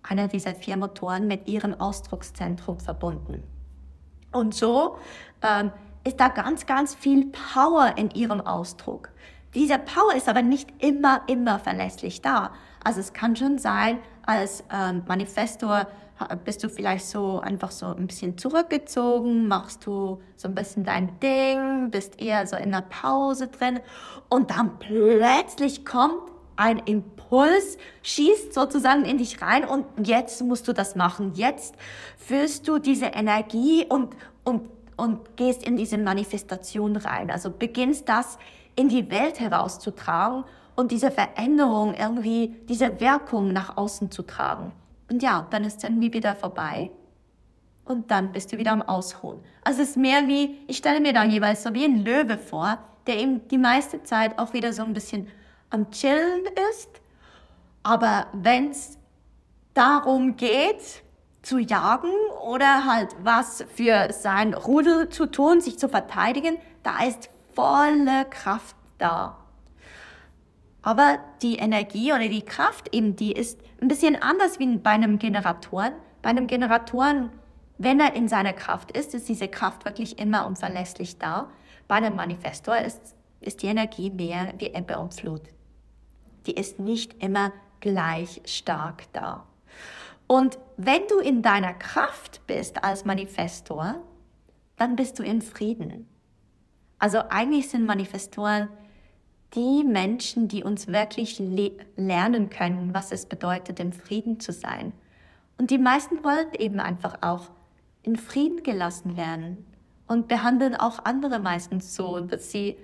[0.03, 3.43] einer dieser vier Motoren, mit ihrem Ausdruckszentrum verbunden.
[4.31, 4.97] Und so
[5.41, 5.71] ähm,
[6.03, 9.09] ist da ganz, ganz viel Power in ihrem Ausdruck.
[9.53, 12.51] Dieser Power ist aber nicht immer, immer verlässlich da.
[12.83, 15.87] Also es kann schon sein, als ähm, Manifestor
[16.45, 21.19] bist du vielleicht so einfach so ein bisschen zurückgezogen, machst du so ein bisschen dein
[21.19, 23.79] Ding, bist eher so in der Pause drin
[24.29, 27.20] und dann plötzlich kommt ein Impuls,
[28.03, 31.31] schießt sozusagen in dich rein und jetzt musst du das machen.
[31.35, 31.75] Jetzt
[32.17, 37.31] fühlst du diese Energie und, und, und gehst in diese Manifestation rein.
[37.31, 38.37] Also beginnst das
[38.75, 40.43] in die Welt herauszutragen
[40.75, 44.73] und diese Veränderung irgendwie, diese Wirkung nach außen zu tragen.
[45.09, 46.91] Und ja, dann ist es irgendwie wieder vorbei.
[47.85, 49.39] Und dann bist du wieder am Ausruhen.
[49.63, 52.77] Also es ist mehr wie, ich stelle mir da jeweils so wie ein Löwe vor,
[53.07, 55.27] der eben die meiste Zeit auch wieder so ein bisschen
[55.69, 57.00] am Chillen ist.
[57.83, 58.97] Aber wenn es
[59.73, 61.03] darum geht,
[61.41, 62.11] zu jagen
[62.47, 68.75] oder halt was für sein Rudel zu tun, sich zu verteidigen, da ist volle Kraft
[68.99, 69.37] da.
[70.83, 75.17] Aber die Energie oder die Kraft eben, die ist ein bisschen anders wie bei einem
[75.17, 75.93] Generatoren.
[76.21, 77.31] Bei einem Generatoren,
[77.79, 81.49] wenn er in seiner Kraft ist, ist diese Kraft wirklich immer und verlässlich da.
[81.87, 85.41] Bei einem Manifestor ist, ist die Energie mehr wie Ebbe und Flut
[86.45, 89.45] die ist nicht immer gleich stark da.
[90.27, 93.95] Und wenn du in deiner Kraft bist als Manifestor,
[94.77, 96.07] dann bist du in Frieden.
[96.99, 98.69] Also eigentlich sind Manifestoren
[99.53, 104.93] die Menschen, die uns wirklich le lernen können, was es bedeutet, im Frieden zu sein.
[105.57, 107.49] Und die meisten wollen eben einfach auch
[108.03, 109.65] in Frieden gelassen werden
[110.07, 112.77] und behandeln auch andere meistens so, dass sie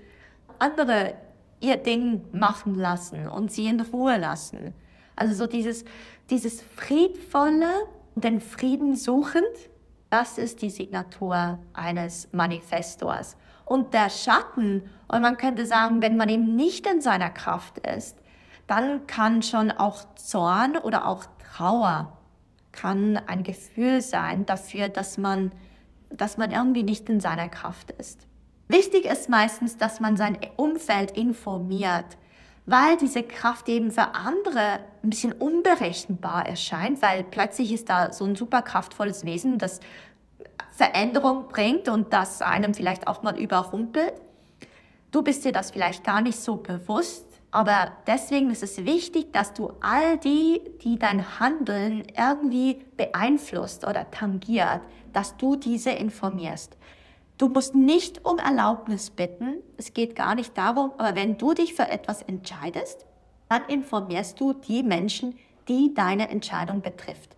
[0.60, 1.14] andere
[1.60, 4.74] ihr Ding machen lassen und sie in Ruhe lassen.
[5.18, 5.84] Also so dieses,
[6.30, 9.44] dieses friedvolle, den Frieden suchend,
[10.10, 13.36] das ist die Signatur eines Manifestors.
[13.66, 18.16] Und der Schatten, und man könnte sagen, wenn man eben nicht in seiner Kraft ist,
[18.68, 22.18] dann kann schon auch Zorn oder auch Trauer
[22.72, 25.52] kann ein Gefühl sein dafür, dass man,
[26.10, 28.28] dass man irgendwie nicht in seiner Kraft ist.
[28.68, 32.18] Wichtig ist meistens, dass man sein Umfeld informiert,
[32.68, 38.26] weil diese Kraft eben für andere ein bisschen unberechenbar erscheint, weil plötzlich ist da so
[38.26, 39.80] ein super kraftvolles Wesen, das
[40.72, 44.14] Veränderung bringt und das einem vielleicht auch mal überrumpelt.
[45.12, 49.54] Du bist dir das vielleicht gar nicht so bewusst, aber deswegen ist es wichtig, dass
[49.54, 54.82] du all die, die dein Handeln irgendwie beeinflusst oder tangiert,
[55.14, 56.76] dass du diese informierst.
[57.38, 59.58] Du musst nicht um Erlaubnis bitten.
[59.78, 63.06] Es geht gar nicht darum, aber wenn du dich für etwas entscheidest,
[63.48, 67.36] dann informierst du die Menschen, die deine Entscheidung betrifft.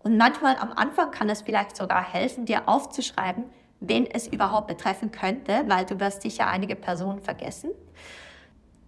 [0.00, 3.44] Und manchmal am Anfang kann es vielleicht sogar helfen, dir aufzuschreiben,
[3.80, 7.70] wen es überhaupt betreffen könnte, weil du wirst sicher einige Personen vergessen.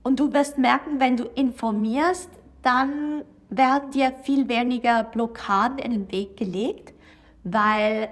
[0.02, 2.30] Und du wirst merken, wenn du informierst,
[2.62, 6.94] dann werden dir viel weniger Blockaden in den Weg gelegt,
[7.42, 8.08] weil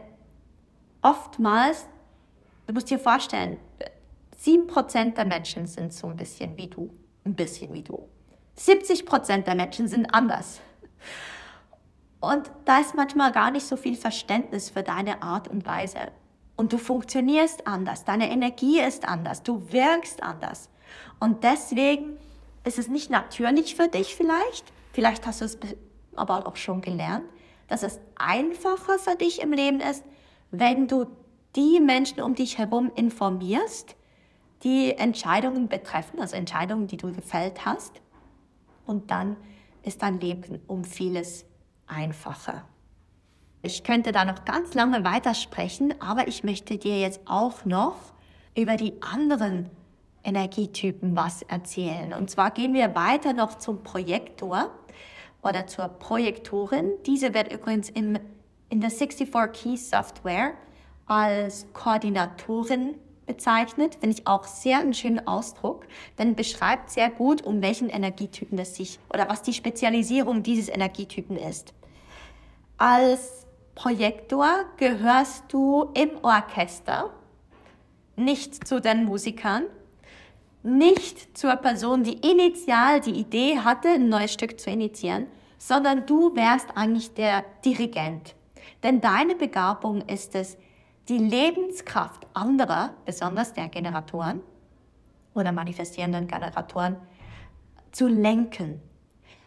[1.03, 1.87] oftmals
[2.69, 3.57] Du musst dir vorstellen,
[4.45, 6.91] 7% der Menschen sind so ein bisschen wie du.
[7.25, 8.07] Ein bisschen wie du.
[8.59, 10.61] 70% der Menschen sind anders.
[12.21, 16.13] Und da ist manchmal gar nicht so viel Verständnis für deine Art und Weise.
[16.57, 20.69] Und du funktionierst anders, deine Energie ist anders, du wirkst anders.
[21.21, 22.19] Und deswegen
[22.65, 25.59] ist es nicht natürlich für dich vielleicht, vielleicht hast du es
[26.17, 27.25] aber auch schon gelernt,
[27.69, 30.05] dass es einfacher für dich im Leben ist,
[30.51, 31.07] wenn du
[31.59, 33.97] die Menschen um dich herum informierst,
[34.63, 38.01] die Entscheidungen betreffen, also Entscheidungen, die du gefällt hast.
[38.87, 39.37] Und dann
[39.83, 41.45] ist dein Leben um vieles
[41.89, 42.65] einfacher.
[43.63, 47.97] Ich könnte da noch ganz lange weitersprechen, aber ich möchte dir jetzt auch noch
[48.57, 49.69] über die anderen
[50.23, 52.13] Energietypen was erzählen.
[52.13, 54.71] Und zwar gehen wir weiter noch zum Projektor
[55.43, 56.93] oder zur Projektorin.
[57.05, 58.17] Diese wird übrigens im,
[58.69, 60.55] in der 64 Key Software
[61.09, 62.95] als Koordinatorin
[63.27, 65.87] bezeichnet, finde ich auch sehr einen schönen Ausdruck,
[66.19, 71.37] denn beschreibt sehr gut, um welchen Energietypen es sich oder was die Spezialisierung dieses Energietypen
[71.37, 71.75] ist.
[72.77, 77.11] Als Projektor gehörst du im Orchester,
[78.17, 79.65] nicht zu den Musikern,
[80.63, 85.27] nicht zur Person, die initial die Idee hatte, ein neues Stück zu initiieren,
[85.59, 88.35] sondern du wärst eigentlich der Dirigent.
[88.83, 90.57] Denn deine Begabung ist es,
[91.09, 94.41] die Lebenskraft anderer, besonders der Generatoren
[95.35, 96.97] oder manifestierenden Generatoren,
[97.93, 98.81] zu lenken.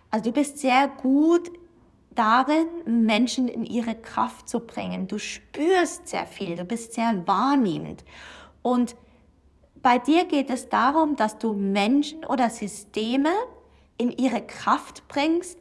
[0.09, 1.51] Also du bist sehr gut
[2.15, 5.07] darin, Menschen in ihre Kraft zu bringen.
[5.07, 8.03] Du spürst sehr viel, du bist sehr wahrnehmend.
[8.61, 8.95] Und
[9.81, 13.31] bei dir geht es darum, dass du Menschen oder Systeme
[13.97, 15.57] in ihre Kraft bringst,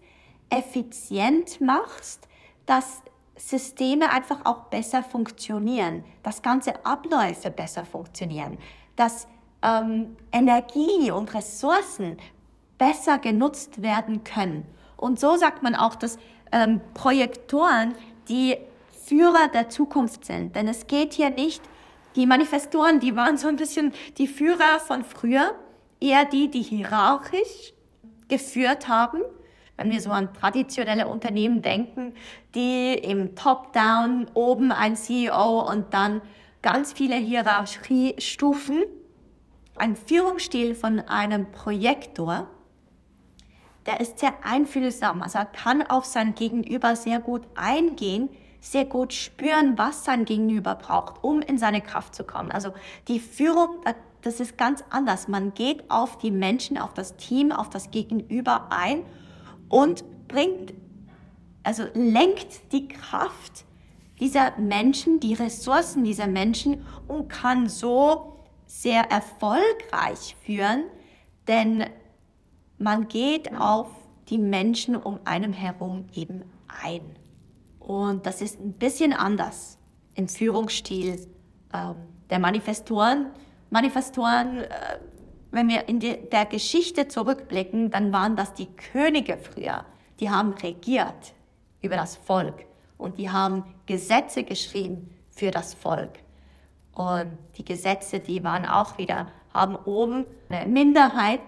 [0.51, 2.29] effizient machst,
[2.67, 3.03] dass
[3.41, 8.59] Systeme einfach auch besser funktionieren, dass ganze Abläufe besser funktionieren,
[8.97, 9.27] dass
[9.63, 12.19] ähm, Energie und Ressourcen
[12.79, 14.67] besser genutzt werden können.
[14.97, 16.19] Und so sagt man auch, dass
[16.53, 17.95] ähm, Projektoren
[18.29, 18.57] die
[19.07, 20.55] Führer der Zukunft sind.
[20.55, 21.63] Denn es geht hier nicht,
[22.17, 25.55] die Manifestoren, die waren so ein bisschen die Führer von früher,
[26.01, 27.73] eher die, die hierarchisch
[28.29, 29.23] geführt haben.
[29.81, 32.13] Wenn wir so an traditionelle Unternehmen denken,
[32.55, 36.21] die im Top-Down oben ein CEO und dann
[36.61, 38.83] ganz viele Hierarchiestufen,
[39.77, 42.47] ein Führungsstil von einem Projektor,
[43.87, 45.23] der ist sehr einfühlsam.
[45.23, 48.29] Also er kann auf sein Gegenüber sehr gut eingehen,
[48.61, 52.51] sehr gut spüren, was sein Gegenüber braucht, um in seine Kraft zu kommen.
[52.51, 52.75] Also
[53.09, 53.83] die Führung,
[54.21, 55.27] das ist ganz anders.
[55.27, 59.07] Man geht auf die Menschen, auf das Team, auf das Gegenüber ein
[59.71, 60.75] und bringt,
[61.63, 63.65] also lenkt die Kraft
[64.21, 70.85] dieser Menschen, die Ressourcen dieser Menschen und kann so sehr erfolgreich führen,
[71.49, 71.87] denn
[72.77, 73.89] man geht auf
[74.29, 76.45] die Menschen um einen herum eben
[76.83, 77.01] ein.
[77.79, 79.79] Und das ist ein bisschen anders
[80.15, 81.27] im Führungsstil
[81.73, 81.95] ähm,
[82.29, 83.31] der Manifestoren.
[83.71, 84.69] Manifestoren, äh,
[85.51, 89.85] wenn wir in die, der Geschichte zurückblicken, dann waren das die Könige früher.
[90.21, 91.35] Die haben regiert
[91.83, 92.67] über das Volk
[92.99, 96.19] und die haben Gesetze geschrieben für das Volk.
[96.93, 101.41] Und die Gesetze, die waren auch wieder, haben oben eine Minderheit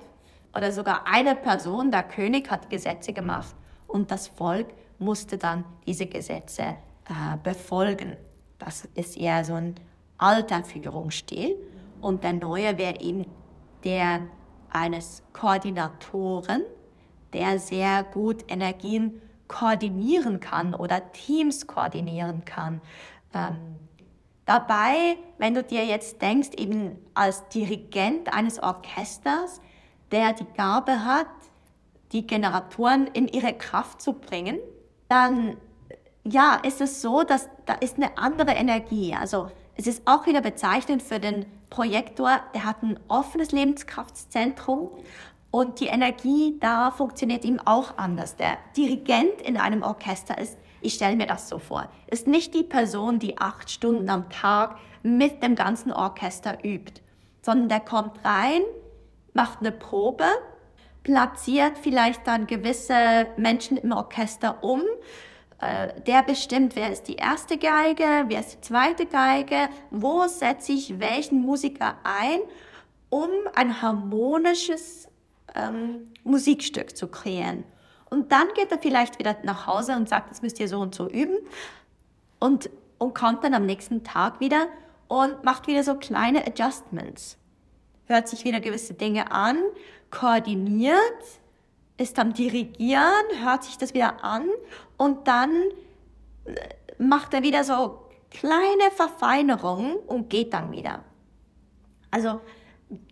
[0.56, 3.54] oder sogar eine Person, der König, hat Gesetze gemacht
[3.86, 8.16] und das Volk musste dann diese Gesetze äh, befolgen.
[8.58, 9.74] Das ist eher so ein
[10.18, 11.56] alter Führungsstil.
[12.00, 13.26] Und der neue wäre eben
[13.84, 14.20] der
[14.70, 16.62] eines Koordinatoren,
[17.32, 22.80] der sehr gut Energien koordinieren kann oder Teams koordinieren kann.
[23.34, 23.76] Ähm,
[24.46, 29.60] dabei, wenn du dir jetzt denkst, eben als Dirigent eines Orchesters,
[30.10, 31.26] der die Gabe hat,
[32.12, 34.58] die Generatoren in ihre Kraft zu bringen,
[35.08, 35.56] dann
[36.24, 39.14] ja, ist es so, dass da ist eine andere Energie.
[39.14, 44.90] Also es ist auch wieder bezeichnend für den Projektor, der hat ein offenes Lebenskraftzentrum
[45.50, 48.36] und die Energie da funktioniert ihm auch anders.
[48.36, 52.62] Der Dirigent in einem Orchester ist, ich stelle mir das so vor, ist nicht die
[52.62, 57.00] Person, die acht Stunden am Tag mit dem ganzen Orchester übt,
[57.42, 58.62] sondern der kommt rein,
[59.32, 60.24] macht eine Probe,
[61.02, 64.82] platziert vielleicht dann gewisse Menschen im Orchester um.
[65.62, 70.72] Äh, der bestimmt, wer ist die erste Geige, wer ist die zweite Geige, wo setze
[70.72, 72.40] ich welchen Musiker ein,
[73.08, 75.08] um ein harmonisches
[75.54, 77.64] ähm, Musikstück zu kreieren.
[78.10, 80.94] Und dann geht er vielleicht wieder nach Hause und sagt, das müsst ihr so und
[80.94, 81.38] so üben.
[82.40, 84.66] Und, und kommt dann am nächsten Tag wieder
[85.08, 87.38] und macht wieder so kleine Adjustments
[88.12, 89.58] hört sich wieder gewisse Dinge an,
[90.10, 90.98] koordiniert,
[92.02, 94.44] ist am Dirigieren, hört sich das wieder an
[94.98, 95.50] und dann
[96.44, 96.52] äh,
[96.98, 101.04] macht er wieder so kleine Verfeinerungen und geht dann wieder.
[102.10, 102.40] Also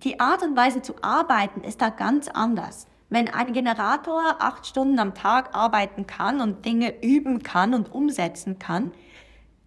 [0.03, 2.87] die Art und Weise zu arbeiten ist da ganz anders.
[3.09, 8.59] Wenn ein Generator acht Stunden am Tag arbeiten kann und Dinge üben kann und umsetzen
[8.59, 8.93] kann,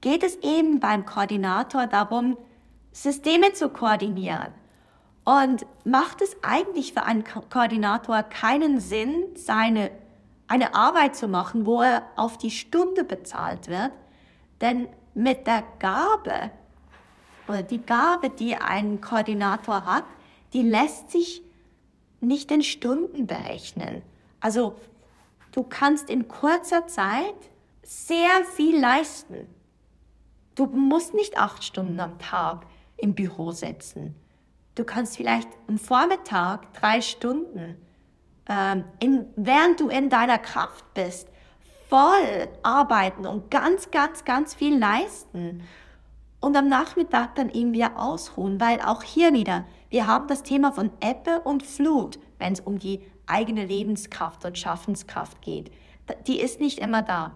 [0.02, 2.38] geht es eben beim Koordinator darum,
[2.92, 4.54] Systeme zu koordinieren.
[5.26, 9.92] Und macht es eigentlich für einen Ko Koordinator keinen Sinn, seine,
[10.48, 13.92] eine Arbeit zu machen, wo er auf die Stunde bezahlt wird?
[14.60, 16.52] Denn mit der Gabe
[17.48, 20.06] oder die Gabe, die ein Koordinator hat,
[20.54, 21.42] die lässt sich
[22.20, 24.02] nicht in Stunden berechnen.
[24.40, 24.76] Also
[25.52, 27.36] du kannst in kurzer Zeit
[27.82, 29.48] sehr viel leisten.
[30.56, 32.66] Du musst nicht acht Stunden am Tag
[32.98, 34.16] im Büro sitzen.
[34.76, 37.78] Du kannst vielleicht am Vormittag drei Stunden,
[38.50, 41.28] ähm, in, während du in deiner Kraft bist,
[41.90, 45.62] voll arbeiten und ganz, ganz, ganz viel leisten.
[46.40, 50.72] Und am Nachmittag dann eben wieder ausruhen, weil auch hier wieder, wir haben das Thema
[50.72, 55.72] von Ebbe und Flut, wenn es um die eigene Lebenskraft und Schaffenskraft geht.
[56.28, 57.32] Die ist nicht immer da.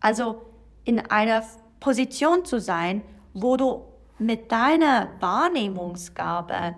[0.00, 0.42] Also
[0.84, 1.42] in einer
[1.80, 3.02] Position zu sein,
[3.34, 3.84] wo du
[4.18, 6.74] mit deiner Wahrnehmungsgabe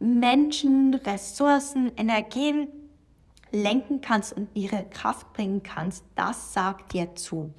[0.00, 2.68] Menschen, Ressourcen, Energien
[3.50, 7.52] lenken kannst und ihre Kraft bringen kannst, das sagt dir zu.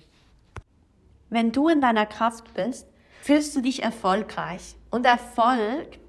[1.29, 2.87] Wenn du in deiner Kraft bist,
[3.21, 4.75] fühlst du dich erfolgreich.
[4.89, 5.99] Und Erfolg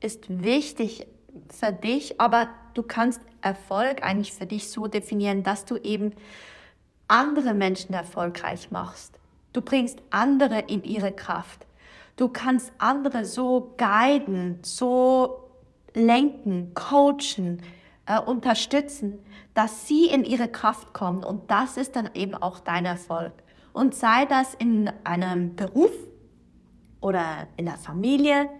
[0.00, 1.06] ist wichtig
[1.48, 6.12] für dich, aber du kannst Erfolg eigentlich für dich so definieren, dass du eben
[7.06, 9.18] andere Menschen erfolgreich machst.
[9.52, 11.66] Du bringst andere in ihre Kraft.
[12.18, 15.50] Du kannst andere so guiden, so
[15.94, 17.62] lenken, coachen,
[18.06, 19.20] äh, unterstützen,
[19.54, 21.22] dass sie in ihre Kraft kommen.
[21.22, 23.32] Und das ist dann eben auch dein Erfolg.
[23.72, 25.92] Und sei das in einem Beruf
[27.00, 28.50] oder in der Familie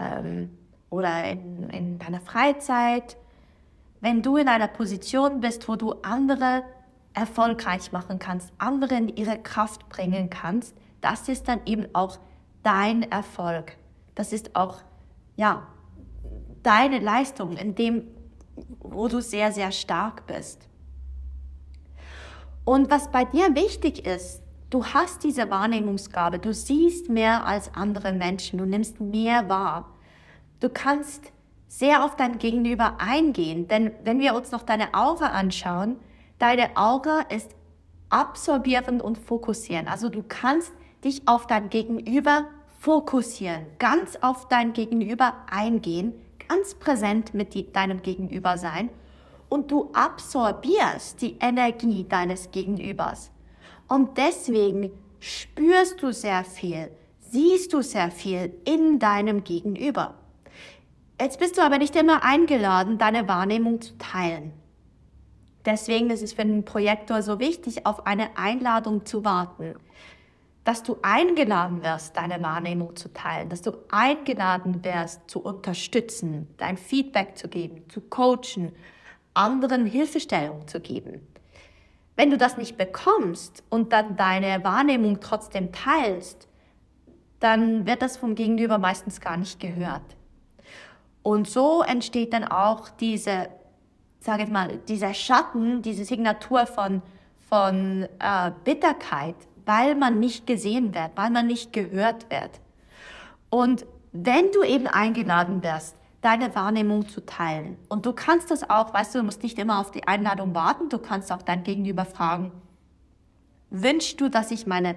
[0.00, 0.56] ähm,
[0.88, 3.18] oder in, in deiner Freizeit,
[4.00, 6.62] wenn du in einer Position bist, wo du andere
[7.12, 12.18] erfolgreich machen kannst, andere in ihre Kraft bringen kannst, das ist dann eben auch
[12.68, 13.78] dein Erfolg.
[14.14, 14.76] Das ist auch,
[15.36, 15.66] ja,
[16.62, 18.06] deine Leistung, in dem,
[18.80, 20.68] wo du sehr, sehr stark bist.
[22.66, 28.12] Und was bei dir wichtig ist, du hast diese Wahrnehmungsgabe, du siehst mehr als andere
[28.12, 29.94] Menschen, du nimmst mehr wahr.
[30.60, 31.32] Du kannst
[31.68, 35.96] sehr auf dein Gegenüber eingehen, denn wenn wir uns noch deine Aura anschauen,
[36.38, 37.50] deine Aura ist
[38.10, 39.90] absorbierend und fokussierend.
[39.90, 42.44] Also du kannst dich auf dein Gegenüber
[42.78, 46.14] fokussieren, ganz auf dein Gegenüber eingehen,
[46.48, 48.88] ganz präsent mit die, deinem Gegenüber sein
[49.48, 53.30] und du absorbierst die Energie deines Gegenübers.
[53.88, 60.14] Und deswegen spürst du sehr viel, siehst du sehr viel in deinem Gegenüber.
[61.20, 64.52] Jetzt bist du aber nicht immer eingeladen, deine Wahrnehmung zu teilen.
[65.64, 69.74] Deswegen ist es für einen Projektor so wichtig, auf eine Einladung zu warten.
[70.68, 76.76] Dass du eingeladen wirst, deine Wahrnehmung zu teilen, dass du eingeladen wirst, zu unterstützen, dein
[76.76, 78.72] Feedback zu geben, zu coachen,
[79.32, 81.26] anderen Hilfestellung zu geben.
[82.16, 86.48] Wenn du das nicht bekommst und dann deine Wahrnehmung trotzdem teilst,
[87.40, 90.16] dann wird das vom Gegenüber meistens gar nicht gehört.
[91.22, 93.48] Und so entsteht dann auch diese,
[94.20, 97.00] sage ich mal, dieser Schatten, diese Signatur von,
[97.48, 102.58] von äh, Bitterkeit, weil man nicht gesehen wird, weil man nicht gehört wird.
[103.50, 108.94] Und wenn du eben eingeladen wirst, deine Wahrnehmung zu teilen, und du kannst das auch,
[108.94, 112.06] weißt du, du musst nicht immer auf die Einladung warten, du kannst auch dein Gegenüber
[112.06, 112.50] fragen,
[113.68, 114.94] wünschst du, dass ich meine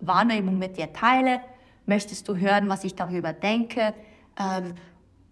[0.00, 1.40] Wahrnehmung mit dir teile?
[1.84, 3.92] Möchtest du hören, was ich darüber denke?
[4.38, 4.74] Ähm,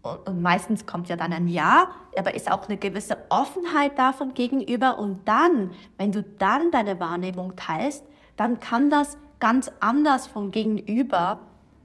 [0.03, 4.99] und meistens kommt ja dann ein Ja, aber ist auch eine gewisse Offenheit davon gegenüber.
[4.99, 8.05] Und dann, wenn du dann deine Wahrnehmung teilst,
[8.37, 11.41] dann kann das ganz anders vom Gegenüber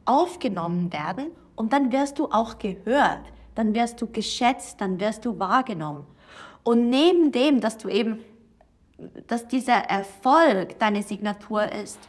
[0.06, 3.22] aufgenommen werden und dann wirst du auch gehört,
[3.56, 6.06] dann wirst du geschätzt, dann wirst du wahrgenommen.
[6.64, 8.20] Und neben dem, dass du eben,
[9.28, 12.00] dass dieser Erfolg deine Signatur ist,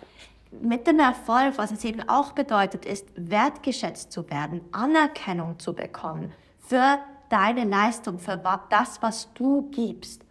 [0.61, 6.33] mit dem Erfolg, was es eben auch bedeutet, ist, wertgeschätzt zu werden, Anerkennung zu bekommen
[6.59, 10.23] für deine Leistung, für das, was du gibst.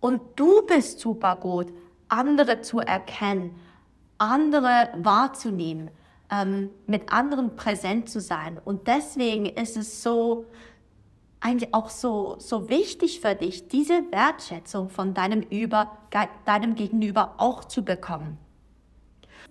[0.00, 1.72] Und du bist super gut,
[2.10, 3.54] andere zu erkennen,
[4.18, 5.90] andere wahrzunehmen,
[6.30, 8.60] ähm, mit anderen präsent zu sein.
[8.64, 10.44] Und deswegen ist es so,
[11.40, 15.96] eigentlich auch so, so wichtig für dich, diese Wertschätzung von deinem, Über,
[16.44, 18.38] deinem Gegenüber auch zu bekommen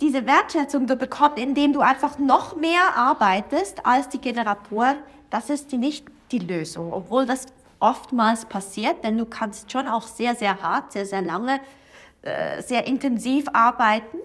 [0.01, 4.97] diese Wertschätzung du bekommst, indem du einfach noch mehr arbeitest als die Generatoren,
[5.29, 7.47] das ist nicht die Lösung, obwohl das
[7.79, 11.59] oftmals passiert, denn du kannst schon auch sehr, sehr hart, sehr, sehr lange,
[12.21, 14.17] sehr intensiv arbeiten,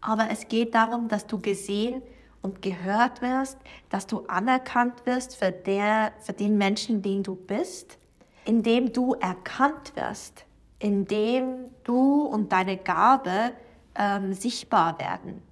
[0.00, 2.02] aber es geht darum, dass du gesehen
[2.42, 7.98] und gehört wirst, dass du anerkannt wirst für, der, für den Menschen, den du bist,
[8.44, 10.44] indem du erkannt wirst,
[10.78, 13.52] indem du und deine Gabe
[13.94, 15.42] ähm, sichtbar werden.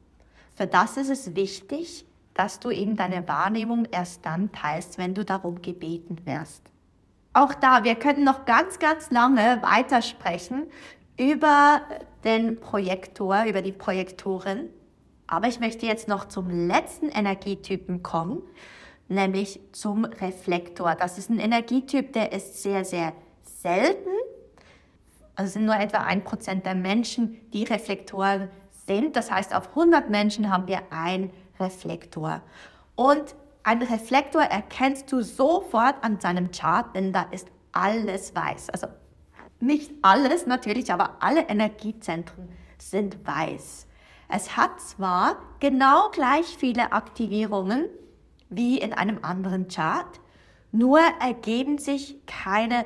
[0.54, 5.24] Für das ist es wichtig, dass du eben deine Wahrnehmung erst dann teilst, wenn du
[5.24, 6.62] darum gebeten wirst.
[7.34, 10.66] Auch da, wir können noch ganz, ganz lange weitersprechen
[11.18, 11.82] über
[12.24, 14.70] den Projektor, über die Projektorin.
[15.26, 18.42] Aber ich möchte jetzt noch zum letzten Energietypen kommen,
[19.08, 20.94] nämlich zum Reflektor.
[20.94, 23.12] Das ist ein Energietyp, der ist sehr, sehr
[23.42, 24.08] selten
[25.38, 28.50] also sind nur etwa ein Prozent der Menschen, die Reflektoren
[28.88, 29.14] sind.
[29.14, 32.42] Das heißt, auf 100 Menschen haben wir einen Reflektor.
[32.96, 38.70] Und einen Reflektor erkennst du sofort an seinem Chart, denn da ist alles weiß.
[38.70, 38.88] Also
[39.60, 42.48] nicht alles natürlich, aber alle Energiezentren
[42.78, 43.86] sind weiß.
[44.28, 47.86] Es hat zwar genau gleich viele Aktivierungen
[48.50, 50.20] wie in einem anderen Chart,
[50.70, 52.84] Nur ergeben sich keine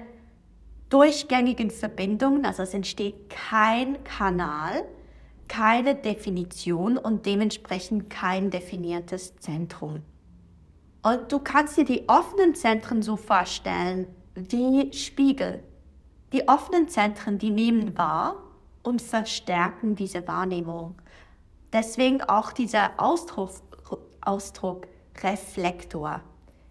[0.88, 4.84] durchgängigen Verbindungen, also es entsteht kein Kanal,
[5.48, 10.02] keine Definition und dementsprechend kein definiertes Zentrum.
[11.02, 15.64] Und du kannst dir die offenen Zentren so vorstellen wie Spiegel.
[16.32, 18.36] Die offenen Zentren, die nehmen wahr
[18.82, 20.94] und verstärken diese Wahrnehmung.
[21.72, 23.52] Deswegen auch dieser Ausdruck,
[24.22, 24.86] Ausdruck
[25.22, 26.22] Reflektor.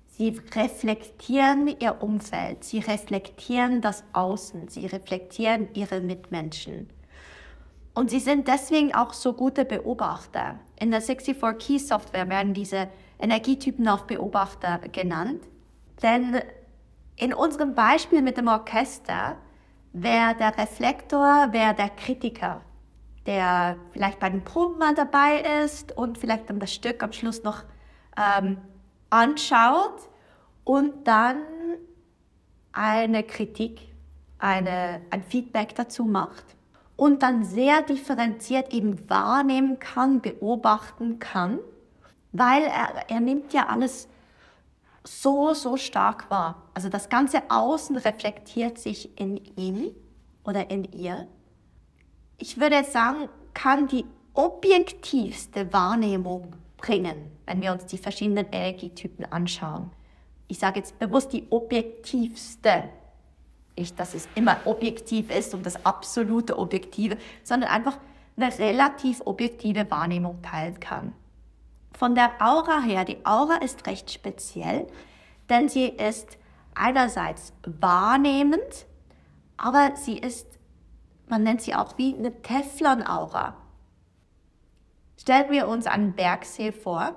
[0.07, 6.89] Sie reflektieren ihr Umfeld, sie reflektieren das Außen, sie reflektieren ihre Mitmenschen.
[7.93, 10.59] Und sie sind deswegen auch so gute Beobachter.
[10.79, 12.89] In der 64 Key Software werden diese
[13.19, 15.41] Energietypen auch Beobachter genannt.
[16.01, 16.41] Denn
[17.15, 19.37] in unserem Beispiel mit dem Orchester
[19.93, 22.61] wäre der Reflektor, wäre der Kritiker,
[23.25, 27.43] der vielleicht bei den Proben mal dabei ist und vielleicht dann das Stück am Schluss
[27.43, 27.63] noch
[28.17, 28.57] ähm,
[29.09, 30.09] anschaut
[30.63, 31.37] und dann
[32.71, 33.93] eine Kritik,
[34.39, 36.45] eine, ein Feedback dazu macht
[36.95, 41.59] und dann sehr differenziert eben wahrnehmen kann, beobachten kann,
[42.31, 44.07] weil er, er nimmt ja alles
[45.03, 46.69] so, so stark wahr.
[46.73, 49.91] Also das ganze Außen reflektiert sich in ihm
[50.43, 51.27] oder in ihr.
[52.37, 59.91] Ich würde sagen, kann die objektivste Wahrnehmung bringen, wenn wir uns die verschiedenen Energietypen anschauen.
[60.47, 62.89] Ich sage jetzt bewusst die objektivste.
[63.77, 67.97] Nicht, dass es immer objektiv ist und das absolute Objektive, sondern einfach
[68.35, 71.13] eine relativ objektive Wahrnehmung teilen kann.
[71.97, 74.87] Von der Aura her, die Aura ist recht speziell,
[75.49, 76.37] denn sie ist
[76.73, 78.85] einerseits wahrnehmend,
[79.57, 80.47] aber sie ist,
[81.27, 83.55] man nennt sie auch wie eine Teflon-Aura.
[85.19, 87.15] Stellen wir uns einen Bergsee vor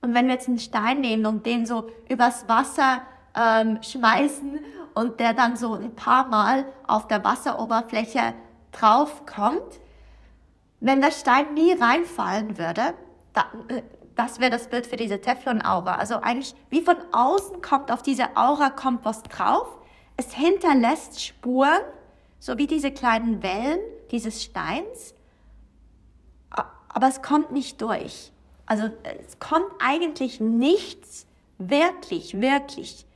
[0.00, 3.02] und wenn wir jetzt einen Stein nehmen und den so übers Wasser
[3.36, 4.58] ähm, schmeißen
[4.94, 8.34] und der dann so ein paar Mal auf der Wasseroberfläche
[8.72, 9.80] draufkommt,
[10.80, 12.94] wenn der Stein nie reinfallen würde,
[13.32, 13.82] dann, äh,
[14.14, 15.94] das wäre das Bild für diese Teflon-Aura.
[15.94, 18.72] Also eigentlich wie von außen kommt auf diese Aura
[19.02, 19.78] was drauf.
[20.16, 21.80] Es hinterlässt Spuren,
[22.38, 25.14] so wie diese kleinen Wellen dieses Steins
[26.92, 28.32] aber es kommt nicht durch.
[28.66, 28.90] Also
[29.26, 31.26] es kommt eigentlich nichts
[31.58, 33.06] wirklich, wirklich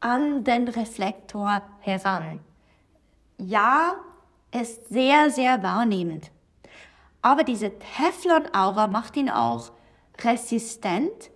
[0.00, 2.40] an den Reflektor heran.
[3.38, 3.94] Ja,
[4.50, 6.31] ist sehr, sehr wahrnehmend.
[7.22, 9.72] Aber diese Teflon-Aura macht ihn auch
[10.20, 11.30] resistent,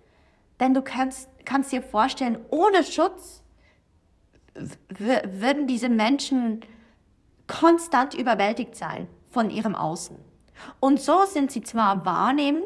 [0.59, 3.43] denn du kannst, kannst dir vorstellen, ohne Schutz
[4.89, 6.61] würden diese Menschen
[7.47, 10.17] konstant überwältigt sein von ihrem Außen.
[10.79, 12.65] Und so sind sie zwar wahrnehmend,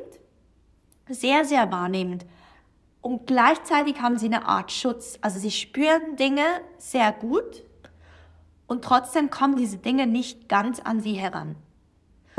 [1.10, 2.26] sehr, sehr wahrnehmend,
[3.02, 5.18] und gleichzeitig haben sie eine Art Schutz.
[5.22, 6.46] Also sie spüren Dinge
[6.78, 7.64] sehr gut
[8.68, 11.56] und trotzdem kommen diese Dinge nicht ganz an sie heran.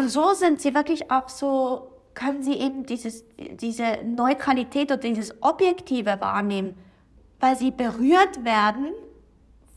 [0.09, 6.21] So sind sie wirklich auch so, können sie eben dieses, diese Neutralität oder dieses Objektive
[6.21, 6.77] wahrnehmen,
[7.41, 8.93] weil sie berührt werden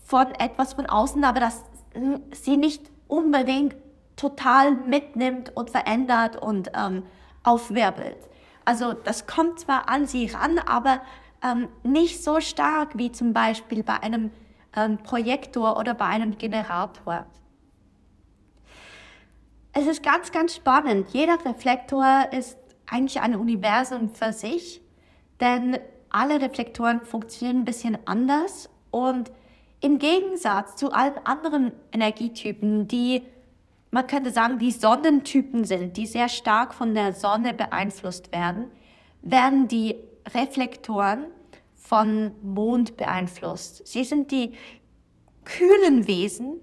[0.04, 1.64] von etwas von außen, aber das
[2.32, 3.76] sie nicht unbedingt
[4.16, 7.04] total mitnimmt und verändert und ähm,
[7.44, 8.18] aufwirbelt.
[8.66, 11.02] Also das kommt zwar an sie ran, aber
[11.44, 14.32] ähm, nicht so stark wie zum Beispiel bei einem
[14.76, 17.26] ähm, Projektor oder bei einem Generator.
[19.78, 21.10] Es ist ganz, ganz spannend.
[21.12, 24.80] Jeder Reflektor ist eigentlich ein Universum für sich,
[25.42, 25.78] denn
[26.10, 29.34] alle Reflektoren funktionieren ein bisschen anders und
[29.82, 33.24] im Gegensatz zu allen anderen Energietypen, die
[33.92, 38.72] man könnte sagen, die Sonnentypen sind, die sehr stark von der Sonne beeinflusst werden,
[39.24, 39.96] werden die
[40.34, 41.26] Reflektoren
[41.74, 43.86] von Mond beeinflusst.
[43.86, 44.54] Sie sind die
[45.44, 46.62] kühlen Wesen,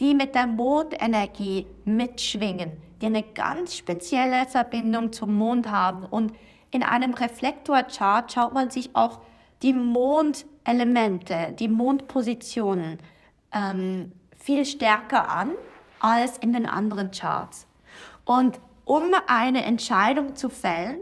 [0.00, 6.04] die mit der Mondenergie mitschwingen, die eine ganz spezielle Verbindung zum Mond haben.
[6.04, 6.32] Und
[6.70, 9.20] in einem Reflektorchart schaut man sich auch
[9.62, 12.98] die Mondelemente, die Mondpositionen
[13.52, 15.52] ähm, viel stärker an
[16.00, 17.66] als in den anderen Charts.
[18.24, 20.98] Und um eine Entscheidung zu fällen,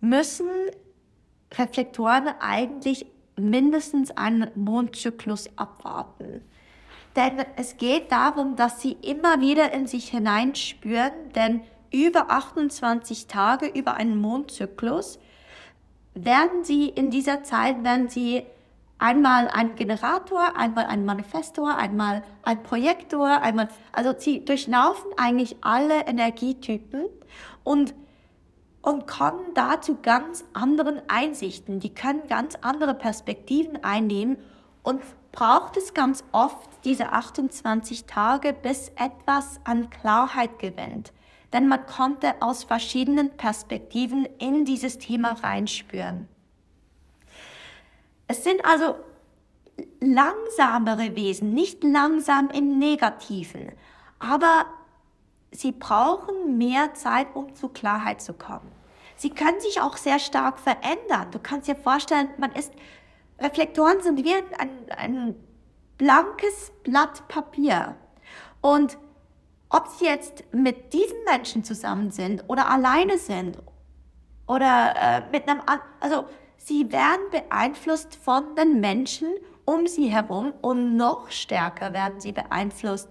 [0.00, 0.48] müssen
[1.52, 6.42] Reflektoren eigentlich mindestens einen Mondzyklus abwarten.
[7.16, 13.66] Denn es geht darum, dass sie immer wieder in sich hineinspüren, denn über 28 Tage,
[13.66, 15.18] über einen Mondzyklus,
[16.14, 18.44] werden sie in dieser Zeit, werden sie
[18.98, 26.06] einmal ein Generator, einmal ein Manifestor, einmal ein Projektor, einmal, also sie durchlaufen eigentlich alle
[26.06, 27.06] Energietypen
[27.64, 27.94] und
[28.82, 31.80] und kommen da zu ganz anderen Einsichten.
[31.80, 34.38] Die können ganz andere Perspektiven einnehmen
[34.82, 35.02] und
[35.32, 41.12] braucht es ganz oft diese 28 Tage, bis etwas an Klarheit gewinnt.
[41.52, 46.28] Denn man konnte aus verschiedenen Perspektiven in dieses Thema reinspüren.
[48.28, 48.94] Es sind also
[50.00, 53.72] langsamere Wesen, nicht langsam im Negativen,
[54.18, 54.66] aber
[55.50, 58.70] sie brauchen mehr Zeit, um zu Klarheit zu kommen.
[59.16, 61.30] Sie können sich auch sehr stark verändern.
[61.30, 62.72] Du kannst dir vorstellen, man ist,
[63.40, 65.34] Reflektoren sind wie ein, ein
[65.96, 67.96] blankes Blatt Papier.
[68.60, 68.98] Und
[69.70, 73.58] ob sie jetzt mit diesen Menschen zusammen sind oder alleine sind
[74.46, 75.62] oder äh, mit einem,
[76.00, 76.24] also
[76.56, 79.28] sie werden beeinflusst von den Menschen
[79.64, 83.08] um sie herum und noch stärker werden sie beeinflusst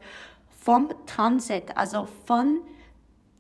[0.60, 2.60] vom Transit, also von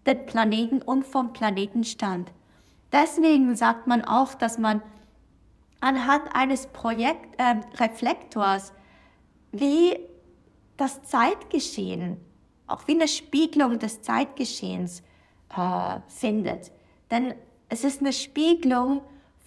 [0.05, 2.31] den Planeten und vom Planetenstand.
[2.91, 4.81] Deswegen sagt man auch, dass man
[5.81, 8.73] anhand eines Projekt, äh, Reflektors
[9.51, 9.97] wie
[10.77, 12.17] das Zeitgeschehen,
[12.67, 15.01] auch wie eine Spiegelung des Zeitgeschehens
[15.55, 16.71] äh, findet.
[17.11, 17.33] Denn
[17.69, 19.01] es ist eine Spiegelung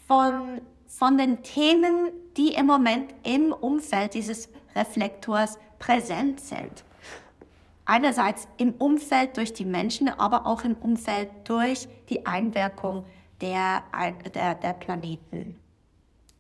[0.07, 6.85] von, von den Themen, die im Moment im Umfeld dieses Reflektors präsent sind.
[7.85, 13.05] Einerseits im Umfeld durch die Menschen, aber auch im Umfeld durch die Einwirkung
[13.41, 13.83] der,
[14.35, 15.62] der, der Planeten.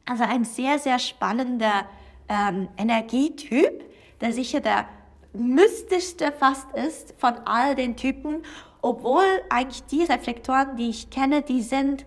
[0.04, 1.86] Also ein sehr, sehr spannender
[2.28, 3.84] ähm, Energietyp,
[4.20, 4.88] der sicher der
[5.32, 8.42] mystischste fast ist von all den Typen,
[8.80, 12.04] obwohl eigentlich die Reflektoren, die ich kenne, die sind,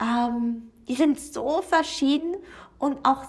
[0.00, 2.36] ähm, die sind so verschieden
[2.78, 3.24] und auch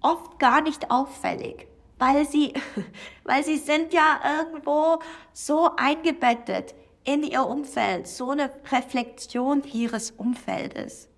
[0.00, 1.66] oft gar nicht auffällig,
[1.98, 2.54] weil sie,
[3.24, 5.00] weil sie sind ja irgendwo
[5.32, 6.74] so eingebettet
[7.04, 11.09] in ihr Umfeld, so eine Reflexion ihres Umfeldes.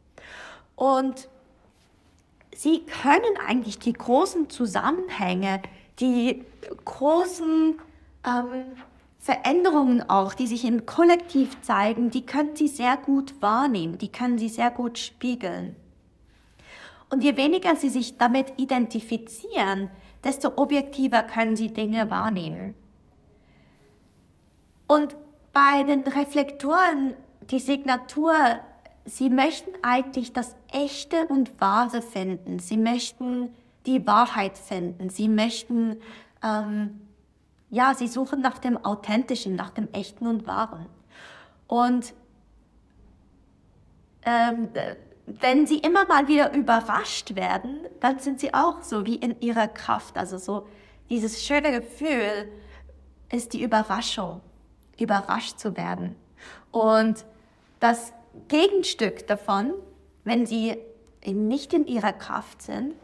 [0.83, 1.29] Und
[2.53, 5.63] sie können eigentlich die großen Zusammenhänge,
[6.01, 6.45] die
[6.85, 7.79] großen
[8.27, 8.65] ähm,
[9.21, 14.39] Veränderungen auch, die sich im Kollektiv zeigen, die können sie sehr gut wahrnehmen, die können
[14.39, 15.77] sie sehr gut spiegeln.
[17.11, 19.89] Und je weniger sie sich damit identifizieren,
[20.25, 22.75] desto objektiver können sie Dinge wahrnehmen.
[24.89, 25.15] Und
[25.53, 27.15] bei den Reflektoren,
[27.53, 28.59] die Signatur,
[29.05, 32.59] sie möchten eigentlich das Echte und Wahre finden.
[32.59, 33.55] Sie möchten
[33.87, 35.11] die Wahrheit finden.
[35.11, 35.97] Sie möchten,
[36.43, 37.01] ähm,
[37.71, 40.87] ja, sie suchen nach dem Authentischen, nach dem Echten und Wahren.
[41.67, 42.15] Und
[44.25, 44.69] ähm,
[45.27, 49.69] wenn sie immer mal wieder überrascht werden, dann sind sie auch so wie in ihrer
[49.69, 50.17] Kraft.
[50.17, 50.67] Also so
[51.11, 52.51] dieses schöne Gefühl
[53.31, 54.41] ist die Überraschung
[54.99, 56.15] überrascht zu werden.
[56.71, 57.25] Und
[57.81, 58.13] das
[58.49, 59.73] Gegenstück davon,
[60.25, 60.77] wenn sie
[61.23, 62.95] eben nicht in ihrer Kraft sind,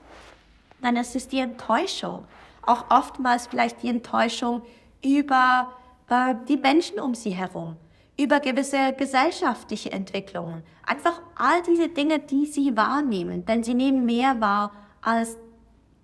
[0.82, 2.24] dann ist es die Enttäuschung.
[2.62, 4.62] Auch oftmals vielleicht die Enttäuschung
[5.04, 5.72] über
[6.08, 7.76] äh, die Menschen um sie herum,
[8.18, 10.62] über gewisse gesellschaftliche Entwicklungen.
[10.86, 15.36] Einfach all diese Dinge, die sie wahrnehmen, denn sie nehmen mehr wahr als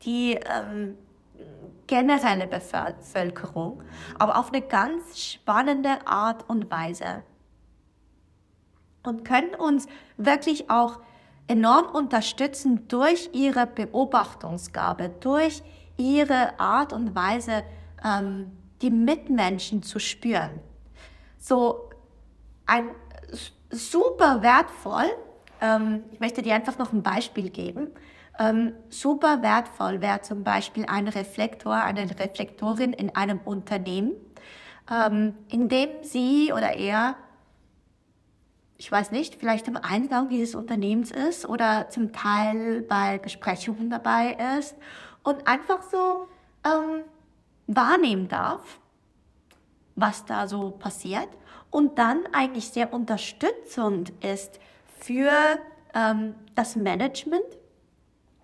[0.04, 0.96] die ähm,
[1.86, 3.82] generelle Bevölkerung,
[4.18, 7.22] aber auf eine ganz spannende Art und Weise.
[9.04, 9.86] Und können uns
[10.16, 11.00] wirklich auch
[11.46, 15.62] enorm unterstützen durch ihre Beobachtungsgabe, durch
[15.96, 17.62] ihre Art und Weise,
[18.04, 18.52] ähm,
[18.82, 20.60] die Mitmenschen zu spüren.
[21.38, 21.90] So
[22.66, 22.88] ein
[23.70, 25.06] super wertvoll,
[25.60, 27.88] ähm, ich möchte dir einfach noch ein Beispiel geben.
[28.38, 34.12] Ähm, super wertvoll wäre zum Beispiel ein Reflektor, eine Reflektorin in einem Unternehmen,
[34.90, 37.16] ähm, in dem sie oder er,
[38.76, 44.36] ich weiß nicht, vielleicht im Eingang dieses Unternehmens ist oder zum Teil bei Besprechungen dabei
[44.58, 44.74] ist
[45.22, 46.28] und einfach so
[46.64, 47.02] ähm,
[47.66, 48.80] wahrnehmen darf,
[49.94, 51.28] was da so passiert
[51.70, 54.58] und dann eigentlich sehr unterstützend ist
[54.98, 55.30] für
[55.94, 57.44] ähm, das Management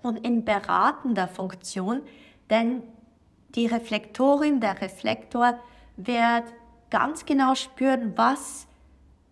[0.02, 2.02] und in beratender Funktion,
[2.48, 2.82] denn
[3.54, 5.58] die Reflektorin, der Reflektor
[5.96, 6.44] wird
[6.88, 8.66] ganz genau spüren, was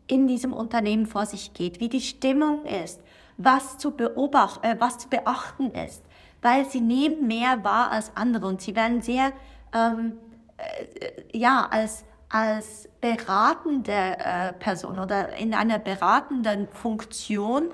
[0.09, 3.01] in diesem Unternehmen vor sich geht, wie die Stimmung ist,
[3.37, 6.03] was zu, beobachten, äh, was zu beachten ist,
[6.43, 9.33] weil sie nehmen mehr wahr als andere und sie werden sehr,
[9.73, 10.19] ähm,
[10.57, 17.71] äh, ja, als, als beratende äh, Person oder in einer beratenden Funktion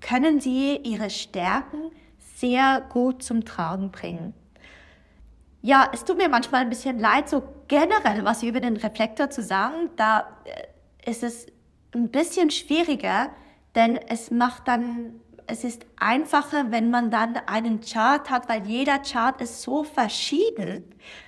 [0.00, 1.90] können sie ihre Stärken
[2.36, 4.34] sehr gut zum Tragen bringen.
[5.62, 9.42] Ja, es tut mir manchmal ein bisschen leid, so generell was über den Reflektor zu
[9.42, 9.90] sagen.
[9.96, 11.46] Da äh, ist es
[11.96, 13.30] ein bisschen schwieriger,
[13.74, 18.98] denn es macht dann, es ist einfacher, wenn man dann einen Chart hat, weil jeder
[18.98, 20.84] Chart ist so verschieden.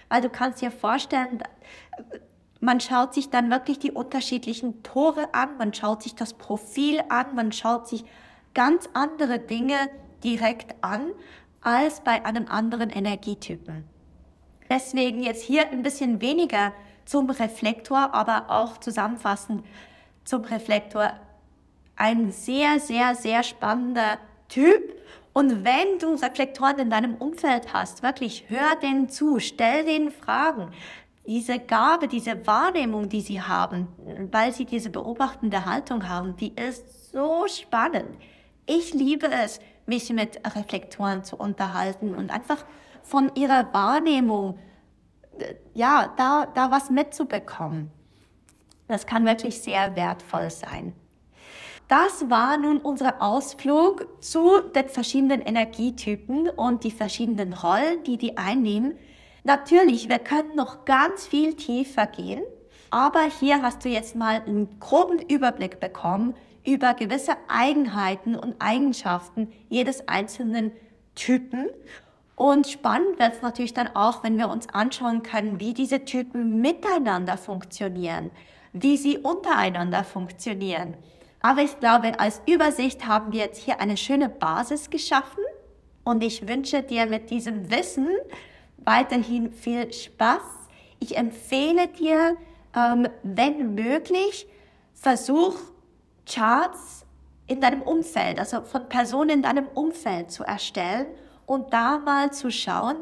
[0.09, 1.43] Weil du kannst dir vorstellen,
[2.61, 7.35] man schaut sich dann wirklich die unterschiedlichen Tore an, man schaut sich das Profil an,
[7.35, 8.05] man schaut sich
[8.55, 9.77] ganz andere Dinge
[10.25, 11.12] direkt an
[11.61, 13.85] als bei einem anderen Energietypen.
[14.71, 16.73] Deswegen jetzt hier ein bisschen weniger
[17.05, 19.64] zum Reflektor, aber auch zusammenfassend
[20.29, 21.12] zum Reflektor.
[21.97, 24.18] Ein sehr, sehr, sehr spannender
[24.49, 24.95] Typ.
[25.33, 30.70] Und wenn du Reflektoren in deinem Umfeld hast, wirklich hör denen zu, stell denen Fragen.
[31.26, 33.89] Diese Gabe, diese Wahrnehmung, die sie haben,
[34.31, 38.16] weil sie diese beobachtende Haltung haben, die ist so spannend.
[38.66, 42.64] Ich liebe es, mich mit Reflektoren zu unterhalten und einfach
[43.03, 44.59] von ihrer Wahrnehmung,
[45.39, 47.91] äh, ja, da, da was mitzubekommen.
[48.89, 50.95] Das kann wirklich sehr wertvoll sein.
[51.89, 58.36] Das war nun unser Ausflug zu den verschiedenen Energietypen und die verschiedenen Rollen, die die
[58.36, 58.99] einnehmen.
[59.45, 62.43] Natürlich, wir können noch ganz viel tiefer gehen,
[62.91, 66.34] aber hier hast du jetzt mal einen groben Überblick bekommen
[66.66, 70.72] über gewisse Eigenheiten und Eigenschaften jedes einzelnen
[71.14, 71.68] Typen.
[72.36, 76.61] Und spannend wird es natürlich dann auch, wenn wir uns anschauen können, wie diese Typen
[76.61, 78.30] miteinander funktionieren,
[78.73, 80.95] wie sie untereinander funktionieren.
[81.41, 85.43] Aber ich glaube, als Übersicht haben wir jetzt hier eine schöne Basis geschaffen
[86.05, 88.09] und ich wünsche dir mit diesem Wissen
[88.79, 90.43] weiterhin viel Spaß.
[91.01, 92.37] Ich empfehle dir,
[92.75, 94.47] ähm, wenn möglich,
[94.95, 95.55] versuch
[96.27, 97.05] Charts
[97.47, 101.07] in deinem Umfeld, also von Personen in deinem Umfeld zu erstellen
[101.47, 102.97] und da mal zu schauen,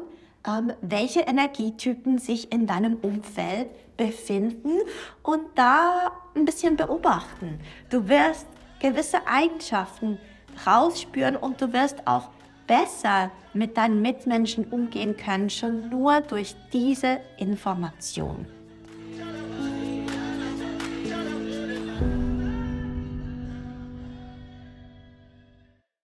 [0.47, 4.79] ähm, welche Energietypen sich in deinem Umfeld befinden
[5.23, 7.59] und da ein bisschen beobachten.
[7.89, 8.47] Du wirst
[8.79, 10.19] gewisse Eigenschaften
[10.65, 12.29] rausspüren und du wirst auch
[12.67, 18.45] besser mit deinen Mitmenschen umgehen können, schon nur durch diese Information.